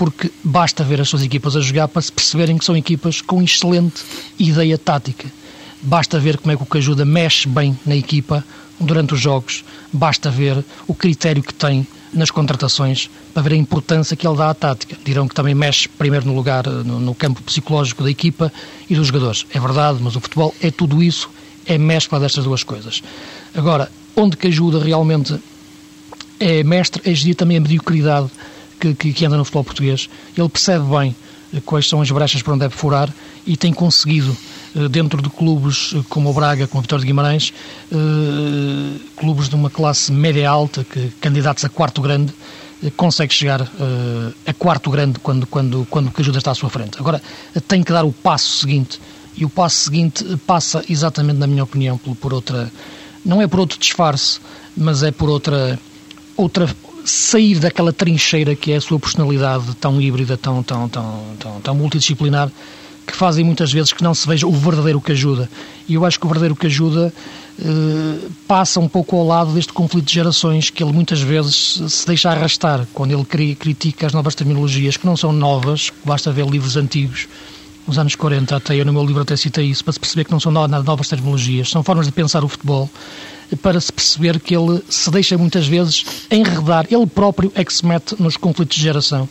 [0.00, 3.42] porque basta ver as suas equipas a jogar para se perceberem que são equipas com
[3.42, 4.02] excelente
[4.38, 5.30] ideia tática.
[5.82, 8.42] Basta ver como é que o Cajuda mexe bem na equipa
[8.80, 14.16] durante os jogos, basta ver o critério que tem nas contratações para ver a importância
[14.16, 14.96] que ele dá à tática.
[15.04, 18.50] Dirão que também mexe primeiro no lugar, no, no campo psicológico da equipa
[18.88, 19.44] e dos jogadores.
[19.52, 21.28] É verdade, mas o futebol é tudo isso,
[21.66, 23.02] é mescla destas duas coisas.
[23.54, 25.38] Agora, onde que ajuda realmente
[26.40, 28.30] é mestre, é gerir também a mediocridade
[28.80, 30.08] que, que, anda no futebol português.
[30.36, 31.14] Ele percebe bem
[31.54, 33.12] eh, quais são as brechas para onde deve furar
[33.46, 34.36] e tem conseguido,
[34.74, 37.52] eh, dentro de clubes eh, como o Braga, como o Vitória de Guimarães,
[39.16, 42.32] clubes de uma classe média-alta, que candidatos a quarto grande,
[42.96, 43.70] consegue chegar
[44.46, 46.98] a quarto grande quando, quando, quando o que ajuda está à sua frente.
[46.98, 47.20] Agora,
[47.68, 48.98] tem que dar o passo seguinte,
[49.36, 52.72] e o passo seguinte passa exatamente, na minha opinião, por outra...
[53.22, 54.40] Não é por outro disfarce,
[54.74, 55.78] mas é por outra
[56.40, 56.66] outra
[57.04, 61.74] sair daquela trincheira que é a sua personalidade tão híbrida, tão, tão, tão, tão, tão
[61.74, 62.50] multidisciplinar,
[63.06, 65.50] que fazem muitas vezes que não se veja o verdadeiro que ajuda.
[65.88, 67.12] E eu acho que o verdadeiro que ajuda
[67.58, 72.06] eh, passa um pouco ao lado deste conflito de gerações que ele muitas vezes se
[72.06, 76.76] deixa arrastar quando ele critica as novas terminologias, que não são novas, basta ver livros
[76.76, 77.28] antigos
[77.86, 80.30] nos anos 40, até eu no meu livro até citei isso, para se perceber que
[80.30, 82.88] não são novas terminologias, são formas de pensar o futebol,
[83.56, 87.84] para se perceber que ele se deixa muitas vezes enredar, ele próprio é que se
[87.84, 89.28] mete nos conflitos de geração,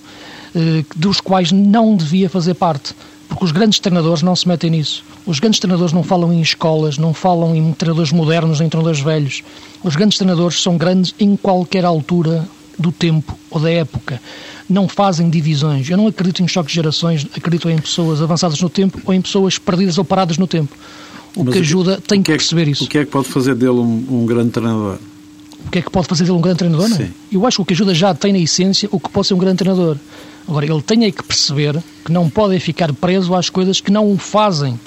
[0.55, 2.93] eh, dos quais não devia fazer parte.
[3.27, 5.03] Porque os grandes treinadores não se metem nisso.
[5.25, 9.43] Os grandes treinadores não falam em escolas, não falam em treinadores modernos, em treinadores velhos.
[9.83, 14.19] Os grandes treinadores são grandes em qualquer altura do tempo ou da época.
[14.67, 15.87] Não fazem divisões.
[15.87, 19.21] Eu não acredito em choques de gerações, acredito em pessoas avançadas no tempo ou em
[19.21, 20.75] pessoas perdidas ou paradas no tempo.
[21.35, 22.83] O Mas que ajuda que, tem que, é que, perceber isso.
[22.83, 24.97] O que é que pode fazer dele um, um grande treinador?
[25.65, 26.89] O que é que pode fazer dele um grande treinador?
[26.89, 26.97] Não?
[26.97, 27.09] É?
[27.31, 29.37] Eu acho que o que ajuda já tem na essência o que pode ser um
[29.37, 29.97] grande treinador.
[30.47, 34.11] Agora, ele tem é que perceber que não pode ficar preso às coisas que não
[34.11, 34.79] o fazem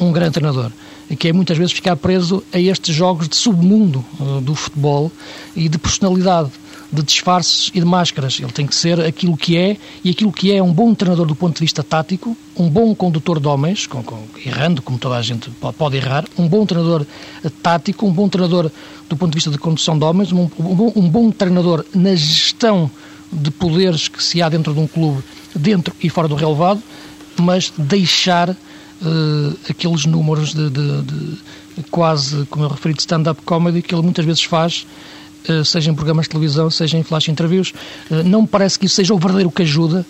[0.00, 0.70] um grande treinador.
[1.10, 5.12] E que é muitas vezes ficar preso a estes jogos de submundo uh, do futebol
[5.54, 6.50] e de personalidade,
[6.92, 8.38] de disfarces e de máscaras.
[8.40, 11.34] Ele tem que ser aquilo que é, e aquilo que é um bom treinador do
[11.34, 15.22] ponto de vista tático, um bom condutor de homens, com, com, errando, como toda a
[15.22, 17.06] gente pode errar, um bom treinador
[17.44, 18.70] uh, tático, um bom treinador
[19.08, 22.90] do ponto de vista de condução de homens, um, um, um bom treinador na gestão
[23.32, 25.22] de poderes que se há dentro de um clube,
[25.54, 26.82] dentro e fora do relevado,
[27.38, 31.38] mas deixar uh, aqueles números de, de, de,
[31.90, 34.86] quase, como eu referi, de stand-up comedy que ele muitas vezes faz,
[35.64, 37.72] seja em programas de televisão, seja em flash interviews.
[38.10, 40.06] Uh, não me parece que isso seja o verdadeiro que ajuda,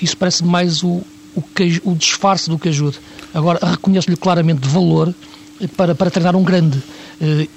[0.00, 1.02] isso parece mais o,
[1.34, 2.96] o, que, o disfarce do que ajuda.
[3.34, 5.14] Agora, reconheço-lhe claramente valor
[5.76, 6.82] para, para treinar um grande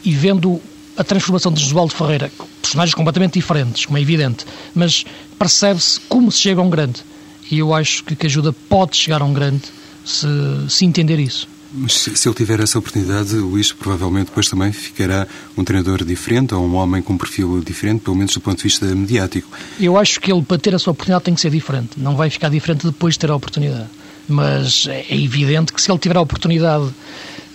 [0.03, 0.61] e vendo
[0.97, 2.29] a transformação de Josualdo Ferreira,
[2.61, 4.45] personagens completamente diferentes, como é evidente,
[4.75, 5.05] mas
[5.39, 7.01] percebe-se como se chega a um grande.
[7.49, 9.63] E eu acho que, que ajuda pode chegar a um grande
[10.05, 10.27] se,
[10.69, 11.47] se entender isso.
[11.73, 16.65] Mas se, ele tiver essa oportunidade, Luís provavelmente depois também ficará um treinador diferente ou
[16.65, 19.49] um homem com um perfil diferente, pelo menos do ponto de vista mediático.
[19.79, 21.91] Eu acho que ele, para ter a sua oportunidade, tem que ser diferente.
[21.97, 23.87] Não vai ficar diferente depois de ter a oportunidade.
[24.27, 26.85] Mas é evidente que se ele tiver a oportunidade.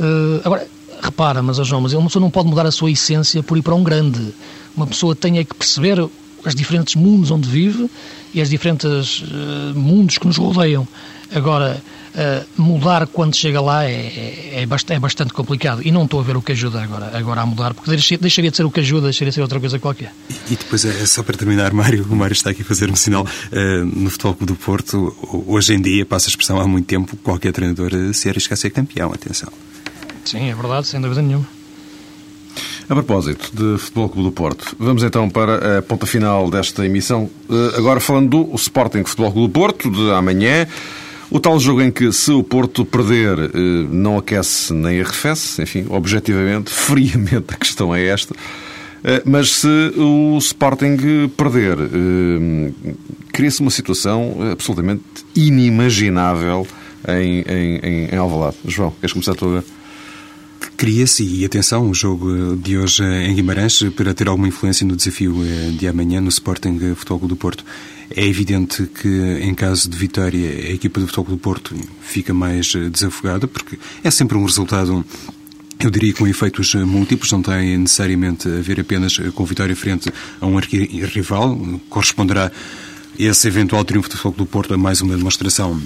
[0.01, 0.67] Uh, agora,
[1.03, 3.75] repara, mas, João, mas uma pessoa não pode mudar a sua essência por ir para
[3.75, 4.35] um grande.
[4.75, 5.99] Uma pessoa tem é que perceber
[6.45, 7.91] os diferentes mundos onde vive
[8.33, 10.87] e os diferentes uh, mundos que nos rodeiam.
[11.35, 11.83] Agora,
[12.17, 16.21] uh, mudar quando chega lá é, é, é, bastante, é, bastante, complicado e não estou
[16.21, 18.81] a ver o que ajuda agora, agora a mudar, porque deixaria de ser o que
[18.81, 20.13] ajuda, deixaria de ser outra coisa qualquer.
[20.31, 22.97] E, e depois, é, só para terminar, Mário, o Mário está aqui a fazer um
[22.97, 26.87] sinal uh, no Futebol Clube do Porto, hoje em dia, passa a expressão há muito
[26.87, 29.53] tempo, qualquer treinador se arrisca a ser campeão, atenção.
[30.25, 31.47] Sim, é verdade, sem dúvida nenhuma.
[32.89, 37.29] A propósito de Futebol Clube do Porto, vamos então para a ponta final desta emissão.
[37.51, 40.69] Eh, agora falando do Sporting Futebol Clube do Porto, de amanhã.
[41.31, 43.51] O tal jogo em que, se o Porto perder, eh,
[43.91, 48.35] não aquece nem arrefece, enfim, objetivamente, friamente a questão é esta.
[49.03, 50.97] Eh, mas se o Sporting
[51.37, 51.77] perder,
[53.33, 55.03] cria-se uma situação absolutamente
[55.35, 56.67] inimaginável
[57.09, 58.57] em, em, em Alvalade.
[58.67, 59.63] João, queres começar tu a
[60.77, 65.35] Cria-se, e atenção, o jogo de hoje em Guimarães para ter alguma influência no desafio
[65.43, 67.65] eh, de amanhã no Sporting Futebol do Porto.
[68.11, 72.73] É evidente que, em caso de vitória, a equipa do Futebol do Porto fica mais
[72.75, 75.05] eh, desafogada, porque é sempre um resultado
[75.79, 80.11] eu diria com efeitos eh, múltiplos, não tem necessariamente a ver apenas com vitória frente
[80.41, 81.59] a um rival,
[81.91, 82.51] corresponderá
[83.19, 85.81] esse eventual triunfo do Futebol do Porto a mais uma demonstração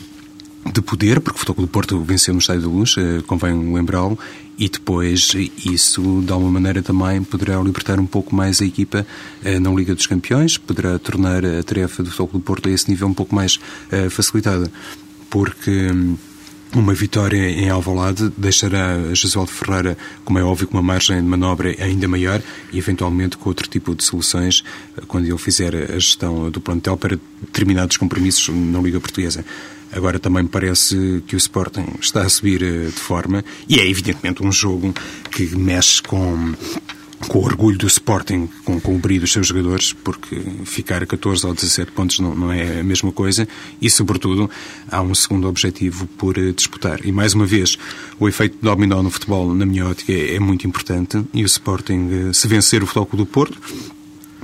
[0.64, 4.18] de poder, porque o Futebol do Porto venceu no Estádio da Luz, eh, convém lembrá-lo,
[4.58, 5.32] e depois
[5.64, 9.06] isso, de alguma maneira, também poderá libertar um pouco mais a equipa
[9.42, 12.90] eh, na Liga dos Campeões, poderá tornar a tarefa do Futebol do Porto a esse
[12.90, 13.58] nível um pouco mais
[13.90, 14.70] eh, facilitada,
[15.30, 16.16] porque hum,
[16.74, 21.74] uma vitória em Alvalade deixará Jesualdo Ferreira, como é óbvio, com uma margem de manobra
[21.82, 22.40] ainda maior
[22.72, 24.62] e, eventualmente, com outro tipo de soluções
[25.08, 29.44] quando ele fizer a gestão do plantel para determinados compromissos na Liga Portuguesa.
[29.92, 33.86] Agora também me parece que o Sporting está a subir eh, de forma e é
[33.88, 34.94] evidentemente um jogo
[35.30, 36.54] que mexe com
[37.28, 41.06] com o orgulho do Sporting, com, com o brilho dos seus jogadores, porque ficar a
[41.06, 43.46] 14 ou 17 pontos não, não é a mesma coisa
[43.80, 44.50] e, sobretudo,
[44.90, 47.04] há um segundo objetivo por eh, disputar.
[47.04, 47.76] E, mais uma vez,
[48.18, 52.08] o efeito dominó no futebol, na minha ótica, é, é muito importante e o Sporting,
[52.10, 53.60] eh, se vencer o Futebol do Porto,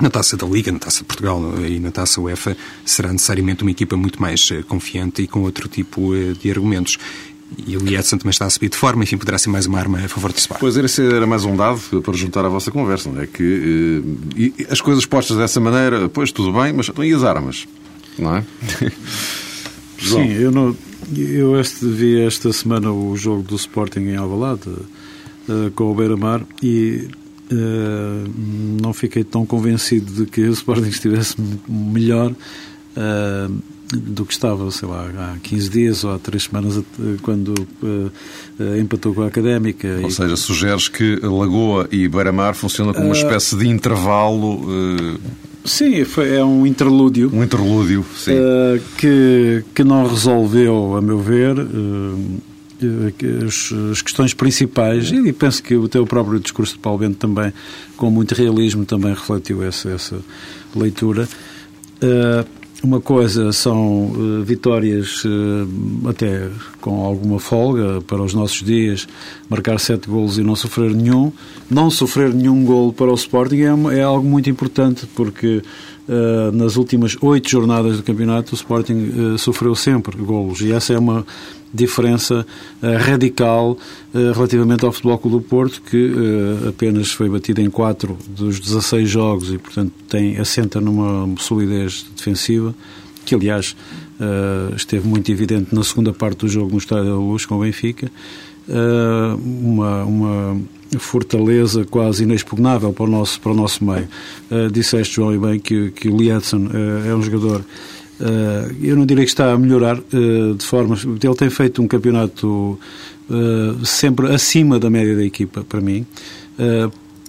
[0.01, 3.71] na taça da Liga, na taça de Portugal e na taça UEFA, será necessariamente uma
[3.71, 6.99] equipa muito mais eh, confiante e com outro tipo eh, de argumentos.
[7.67, 9.99] E o Edson também está a subir de forma, enfim, poderá ser mais uma arma
[9.99, 10.61] a favor do Sporting.
[10.61, 13.27] Pois esse era mais um dado para juntar à vossa conversa, não é?
[13.27, 14.03] Que
[14.59, 17.67] eh, as coisas postas dessa maneira, pois tudo bem, mas e as armas?
[18.19, 18.45] Não é?
[19.99, 20.77] Sim, eu, não,
[21.17, 26.43] eu este, vi esta semana o jogo do Sporting em Alvalade uh, com o Beira-Mar
[26.63, 27.09] e
[27.53, 28.31] uh,
[28.81, 31.37] não fiquei tão convencido de que o Sporting estivesse
[31.69, 33.55] melhor uh,
[33.95, 36.83] do que estava, sei lá, há 15 dias ou há 3 semanas
[37.23, 37.55] quando
[38.81, 40.01] empatou com a Académica.
[40.03, 44.61] Ou seja, sugeres que Lagoa e Beira-Mar funcionam como uma espécie de intervalo
[45.67, 47.31] Sim, foi, é um interlúdio.
[47.35, 48.33] Um interlúdio, sim.
[48.33, 52.41] Uh, que, que não resolveu, a meu ver, uh,
[53.45, 57.53] as, as, questões principais e penso que o teu próprio discurso de Paulo Bento também,
[57.97, 60.19] com muito realismo, também refletiu essa, essa
[60.75, 61.29] leitura.
[62.03, 65.25] Uh, uma coisa são uh, vitórias
[66.09, 66.49] até
[66.81, 69.09] com alguma folga para os nossos dias,
[69.49, 71.33] marcar sete golos e não sofrer nenhum.
[71.71, 75.63] Não sofrer nenhum golo para o Sporting é, é algo muito importante porque
[76.09, 80.99] uh, nas últimas oito jornadas do campeonato o Sporting sofreu sempre golos e essa é
[80.99, 81.27] uma
[81.73, 82.47] diferença
[82.83, 83.77] uh, radical
[84.15, 86.15] relativamente ao Futebol Clube do Porto, que
[86.67, 92.75] apenas foi batido em 4 dos 16 jogos e, portanto, tem, assenta numa solidez defensiva,
[93.27, 93.77] que, aliás,
[94.75, 98.11] esteve muito evidente na segunda parte do jogo no Estádio da Luz com o Benfica.
[99.39, 100.61] uma, uma
[100.99, 104.09] fortaleza quase inexpugnável para o nosso, para o nosso meio.
[104.73, 106.69] disseste, João, e bem, que, que o Lietzen
[107.09, 107.65] é um jogador
[108.19, 110.97] Uh, eu não diria que está a melhorar uh, de forma.
[110.97, 112.79] Ele tem feito um campeonato
[113.29, 116.07] uh, sempre acima da média da equipa, para mim.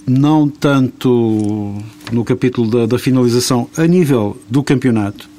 [0.07, 1.75] não tanto
[2.11, 5.29] no capítulo da, da, finalização a nível do campeonato,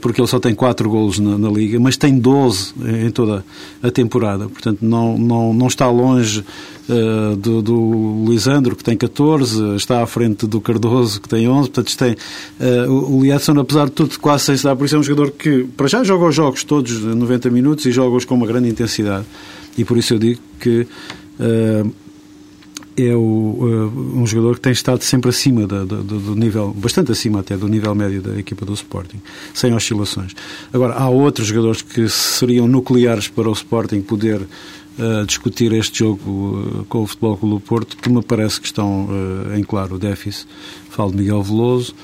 [0.00, 2.72] porque ele só tem 4 golos na, na, Liga, mas tem 12
[3.04, 3.44] em toda
[3.82, 4.48] a temporada.
[4.48, 6.42] Portanto, não, não, não está longe
[6.88, 11.70] uh, do, do Lisandro, que tem 14, está à frente do Cardoso, que tem 11.
[11.70, 14.98] Portanto, tem, uh, o, Edson, apesar de tudo, quase sem se dar por isso, é
[14.98, 18.46] um jogador que, para já, joga os jogos todos 90 minutos e joga-os com uma
[18.46, 19.26] grande intensidade.
[19.76, 20.86] E por isso eu digo que
[21.40, 21.92] uh,
[22.96, 27.40] é o, um jogador que tem estado sempre acima do, do, do, nível, bastante acima
[27.40, 29.20] até do nível médio da equipa do Sporting,
[29.52, 30.32] sem oscilações.
[30.72, 34.46] Agora, há outros jogadores que seriam nucleares para o Sporting poder
[34.98, 38.66] a discutir este jogo uh, com o Futebol Clube do Porto, que me parece que
[38.66, 40.46] estão uh, em claro déficit.
[40.88, 41.94] Falo de Miguel Veloso,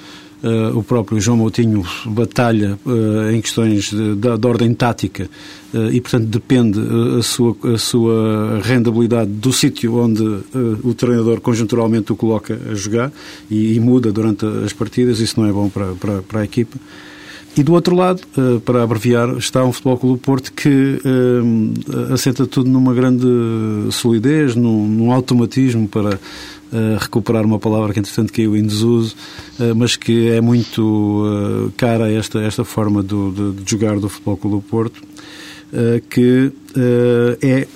[0.43, 5.29] Uh, o próprio João Moutinho batalha uh, em questões de, de, de ordem tática
[5.75, 6.81] uh, e, portanto, depende
[7.19, 10.23] a, sua, a sua rendabilidade do sítio onde
[10.83, 13.13] o treinador conjunturalmente o coloca a jogar
[13.51, 15.21] e, e, muda durante as partidas.
[15.21, 16.79] Isso não é bom para, para, para a equipa.
[17.55, 18.23] E do outro lado,
[18.65, 21.01] para abreviar, está um Futebol Clube Porto que
[22.15, 23.27] assenta tudo numa grande
[23.91, 26.19] solidez, num, num automatismo para
[26.73, 29.15] uh, recuperar uma palavra que entretanto caiu em desuso,
[29.59, 34.09] uh, mas que é muito cara a esta, esta forma do, de, de, jogar do
[34.09, 35.03] Futebol Clube Porto,
[36.09, 36.53] que
[37.43, 37.69] é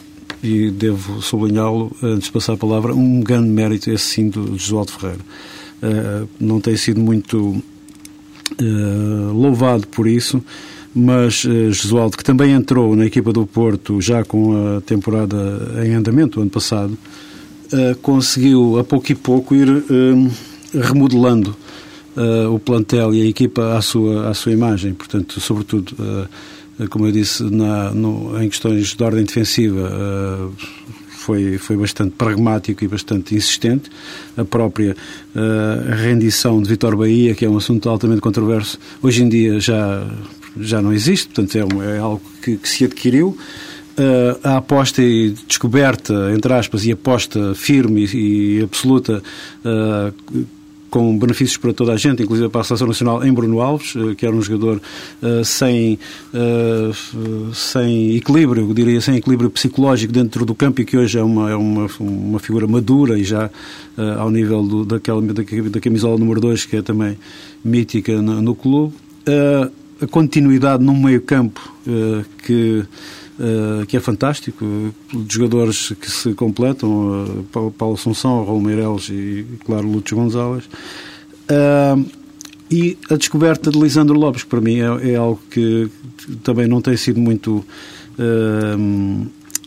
[0.42, 4.92] e devo sublinhá-lo antes de passar a palavra, um grande mérito esse sim do Josualdo
[4.92, 5.24] Ferreira.
[6.38, 7.62] Não tem sido muito
[8.60, 10.42] eh, louvado por isso,
[10.94, 15.36] mas Jesualdo, que também entrou na equipa do Porto já com a temporada
[15.84, 16.96] em andamento, ano passado,
[17.72, 19.68] uh, conseguiu a pouco e pouco ir
[20.72, 21.56] remodelando
[22.52, 24.94] o plantel e a equipa à sua, à sua imagem.
[24.94, 25.96] Portanto, sobretudo,
[26.88, 29.90] como eu disse, na, no, em questões de ordem defensiva,
[31.24, 33.90] foi, foi bastante pragmático e bastante insistente.
[34.36, 34.94] A própria
[36.02, 40.06] rendição de Vitor Bahia, que é um assunto altamente controverso, hoje em dia já,
[40.60, 43.36] já não existe, portanto é, é algo que, que, se adquiriu.
[43.96, 49.22] Uh, a aposta e descoberta, entre aspas, e aposta firme e, absoluta
[49.64, 50.44] uh,
[50.90, 54.14] com benefícios para toda a gente, inclusive para a Seleção Nacional, em Bruno Alves, eh,
[54.14, 54.80] que era um jogador
[55.44, 55.98] sem,
[57.52, 61.56] sem equilíbrio, diria, sem equilíbrio psicológico dentro do campo e que hoje é uma, é
[61.56, 63.50] uma, uma figura madura e já
[64.20, 67.18] ao nível do, daquela, da, da camisola número 2, que é também
[67.64, 68.94] mítica no, no clube.
[70.00, 71.60] a continuidade num meio campo
[72.44, 72.84] que
[73.36, 74.64] Uh, que é fantástico,
[75.12, 80.64] de jogadores que se completam, uh, Paulo Assunção, Raul Meireles e, claro, Lúcio Gonzalez.
[81.50, 82.08] Uh,
[82.70, 85.90] e a descoberta de Lisandro Lopes, que para mim é, é algo que
[86.44, 87.64] também não tem sido muito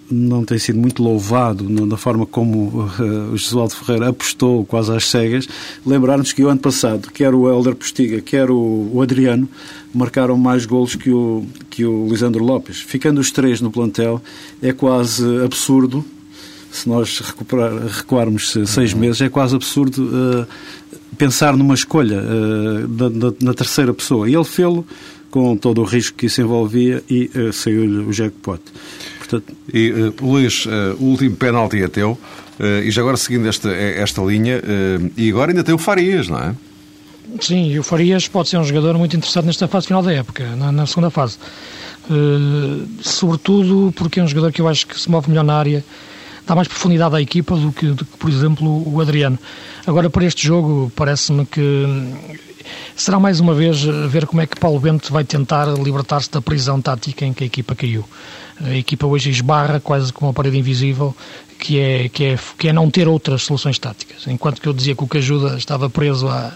[0.09, 5.05] não tem sido muito louvado na forma como uh, o Jesualdo Ferreira apostou quase às
[5.05, 5.47] cegas,
[5.85, 9.47] lembrar-nos que o ano passado, quer o Helder Postiga, quer o, o, Adriano,
[9.93, 12.79] marcaram mais golos que o, que o Lisandro Lopes.
[12.79, 14.21] Ficando os três no plantel,
[14.61, 16.05] é quase absurdo,
[16.71, 18.99] se nós recuperar, recuarmos seis uhum.
[18.99, 20.47] meses, é quase absurdo uh,
[21.17, 24.29] pensar numa escolha uh, da, da, na terceira pessoa.
[24.29, 24.85] E ele fê-lo
[25.29, 28.61] com todo o risco que isso envolvia e saiu-lhe o jackpot.
[29.29, 29.55] Portanto...
[29.73, 33.69] E, uh, Luís, uh, o último penalti é teu, uh, e já agora seguindo esta,
[33.69, 34.61] esta linha,
[35.15, 36.55] e agora ainda tem o Farias, não é?
[37.41, 40.55] Sim, e o Farias pode ser um jogador muito interessante nesta fase final da época,
[40.55, 41.37] na, na segunda fase.
[43.01, 45.83] sobretudo porque é um jogador que eu acho que se move melhor na área,
[46.47, 49.37] dá mais profundidade à equipa do que, do que por exemplo, o Adriano.
[49.85, 51.61] Agora, para este jogo, parece-me que
[52.95, 56.81] será mais uma vez ver como é que Paulo Bento vai tentar libertar-se da prisão
[56.81, 58.03] tática em que a equipa caiu.
[58.63, 61.15] A equipa hoje esbarra quase com uma parede invisível,
[61.59, 64.27] que é, que é, que é não ter outras soluções táticas.
[64.27, 66.53] Enquanto que eu dizia que o Cajuda estava preso à,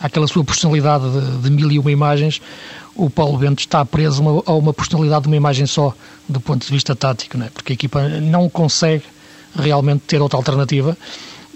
[0.00, 2.40] àquela sua personalidade de, de mil e uma imagens,
[2.94, 5.94] o Paulo Bento está preso uma, a uma personalidade de uma imagem só,
[6.28, 7.50] do ponto de vista tático, não é?
[7.50, 9.04] porque a equipa não consegue
[9.54, 10.96] realmente ter outra alternativa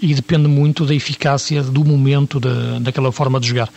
[0.01, 3.69] e depende muito da eficácia do momento de, daquela forma de jogar.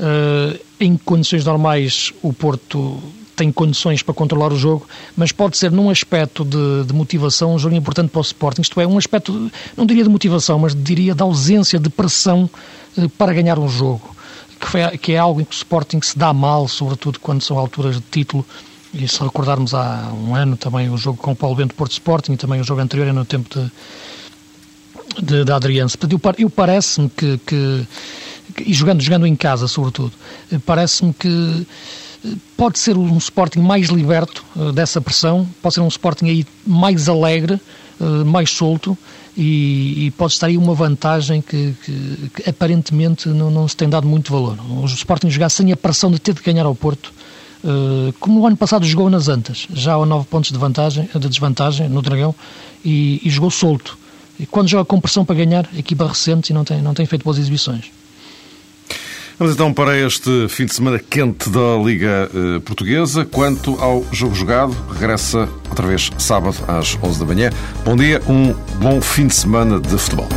[0.00, 3.02] Uh, em condições normais, o Porto
[3.40, 7.58] tem condições para controlar o jogo, mas pode ser num aspecto de, de, motivação um
[7.58, 8.60] jogo importante para o Sporting.
[8.60, 12.50] Isto é, um aspecto, não diria de motivação, mas diria da ausência de pressão
[12.98, 14.14] eh, para ganhar um jogo,
[14.60, 17.58] que, foi, que é algo em que o Sporting se dá mal, sobretudo quando são
[17.58, 18.44] alturas de título.
[18.92, 22.32] E se recordarmos há um ano também o jogo com o Paulo Bento Porto Sporting
[22.32, 23.70] e também o jogo anterior no tempo de,
[25.22, 26.14] de, de.
[26.14, 27.86] Eu, eu parece-me que, que,
[28.66, 30.12] e jogando, jogando em casa sobretudo,
[30.52, 31.66] eh, parece-me que
[32.56, 37.08] pode ser um Sporting mais liberto uh, dessa pressão, pode ser um Sporting aí mais
[37.08, 37.58] alegre,
[38.24, 38.96] mais solto
[39.36, 43.90] e, e, pode estar aí uma vantagem que, que, que aparentemente não, não, se tem
[43.90, 44.56] dado muito valor.
[44.70, 47.12] O Sporting jogar sem a pressão de ter de ganhar ao Porto,
[48.18, 51.90] como o ano passado jogou nas Antas, já a 9 pontos de, vantagem, de desvantagem
[51.90, 52.34] no Dragão
[52.82, 53.98] e, e jogou solto.
[54.40, 57.22] E quando joga com pressão para ganhar, equipa recente e não tem, não tem feito
[57.22, 57.90] boas exibições.
[59.38, 63.26] Vamos então para este fim de semana quente da Liga eh, Portuguesa.
[63.26, 67.50] Quanto ao jogo jogado, regressa outra vez sábado às 11 da manhã.
[67.84, 70.28] Bom dia, um bom fim de semana de futebol.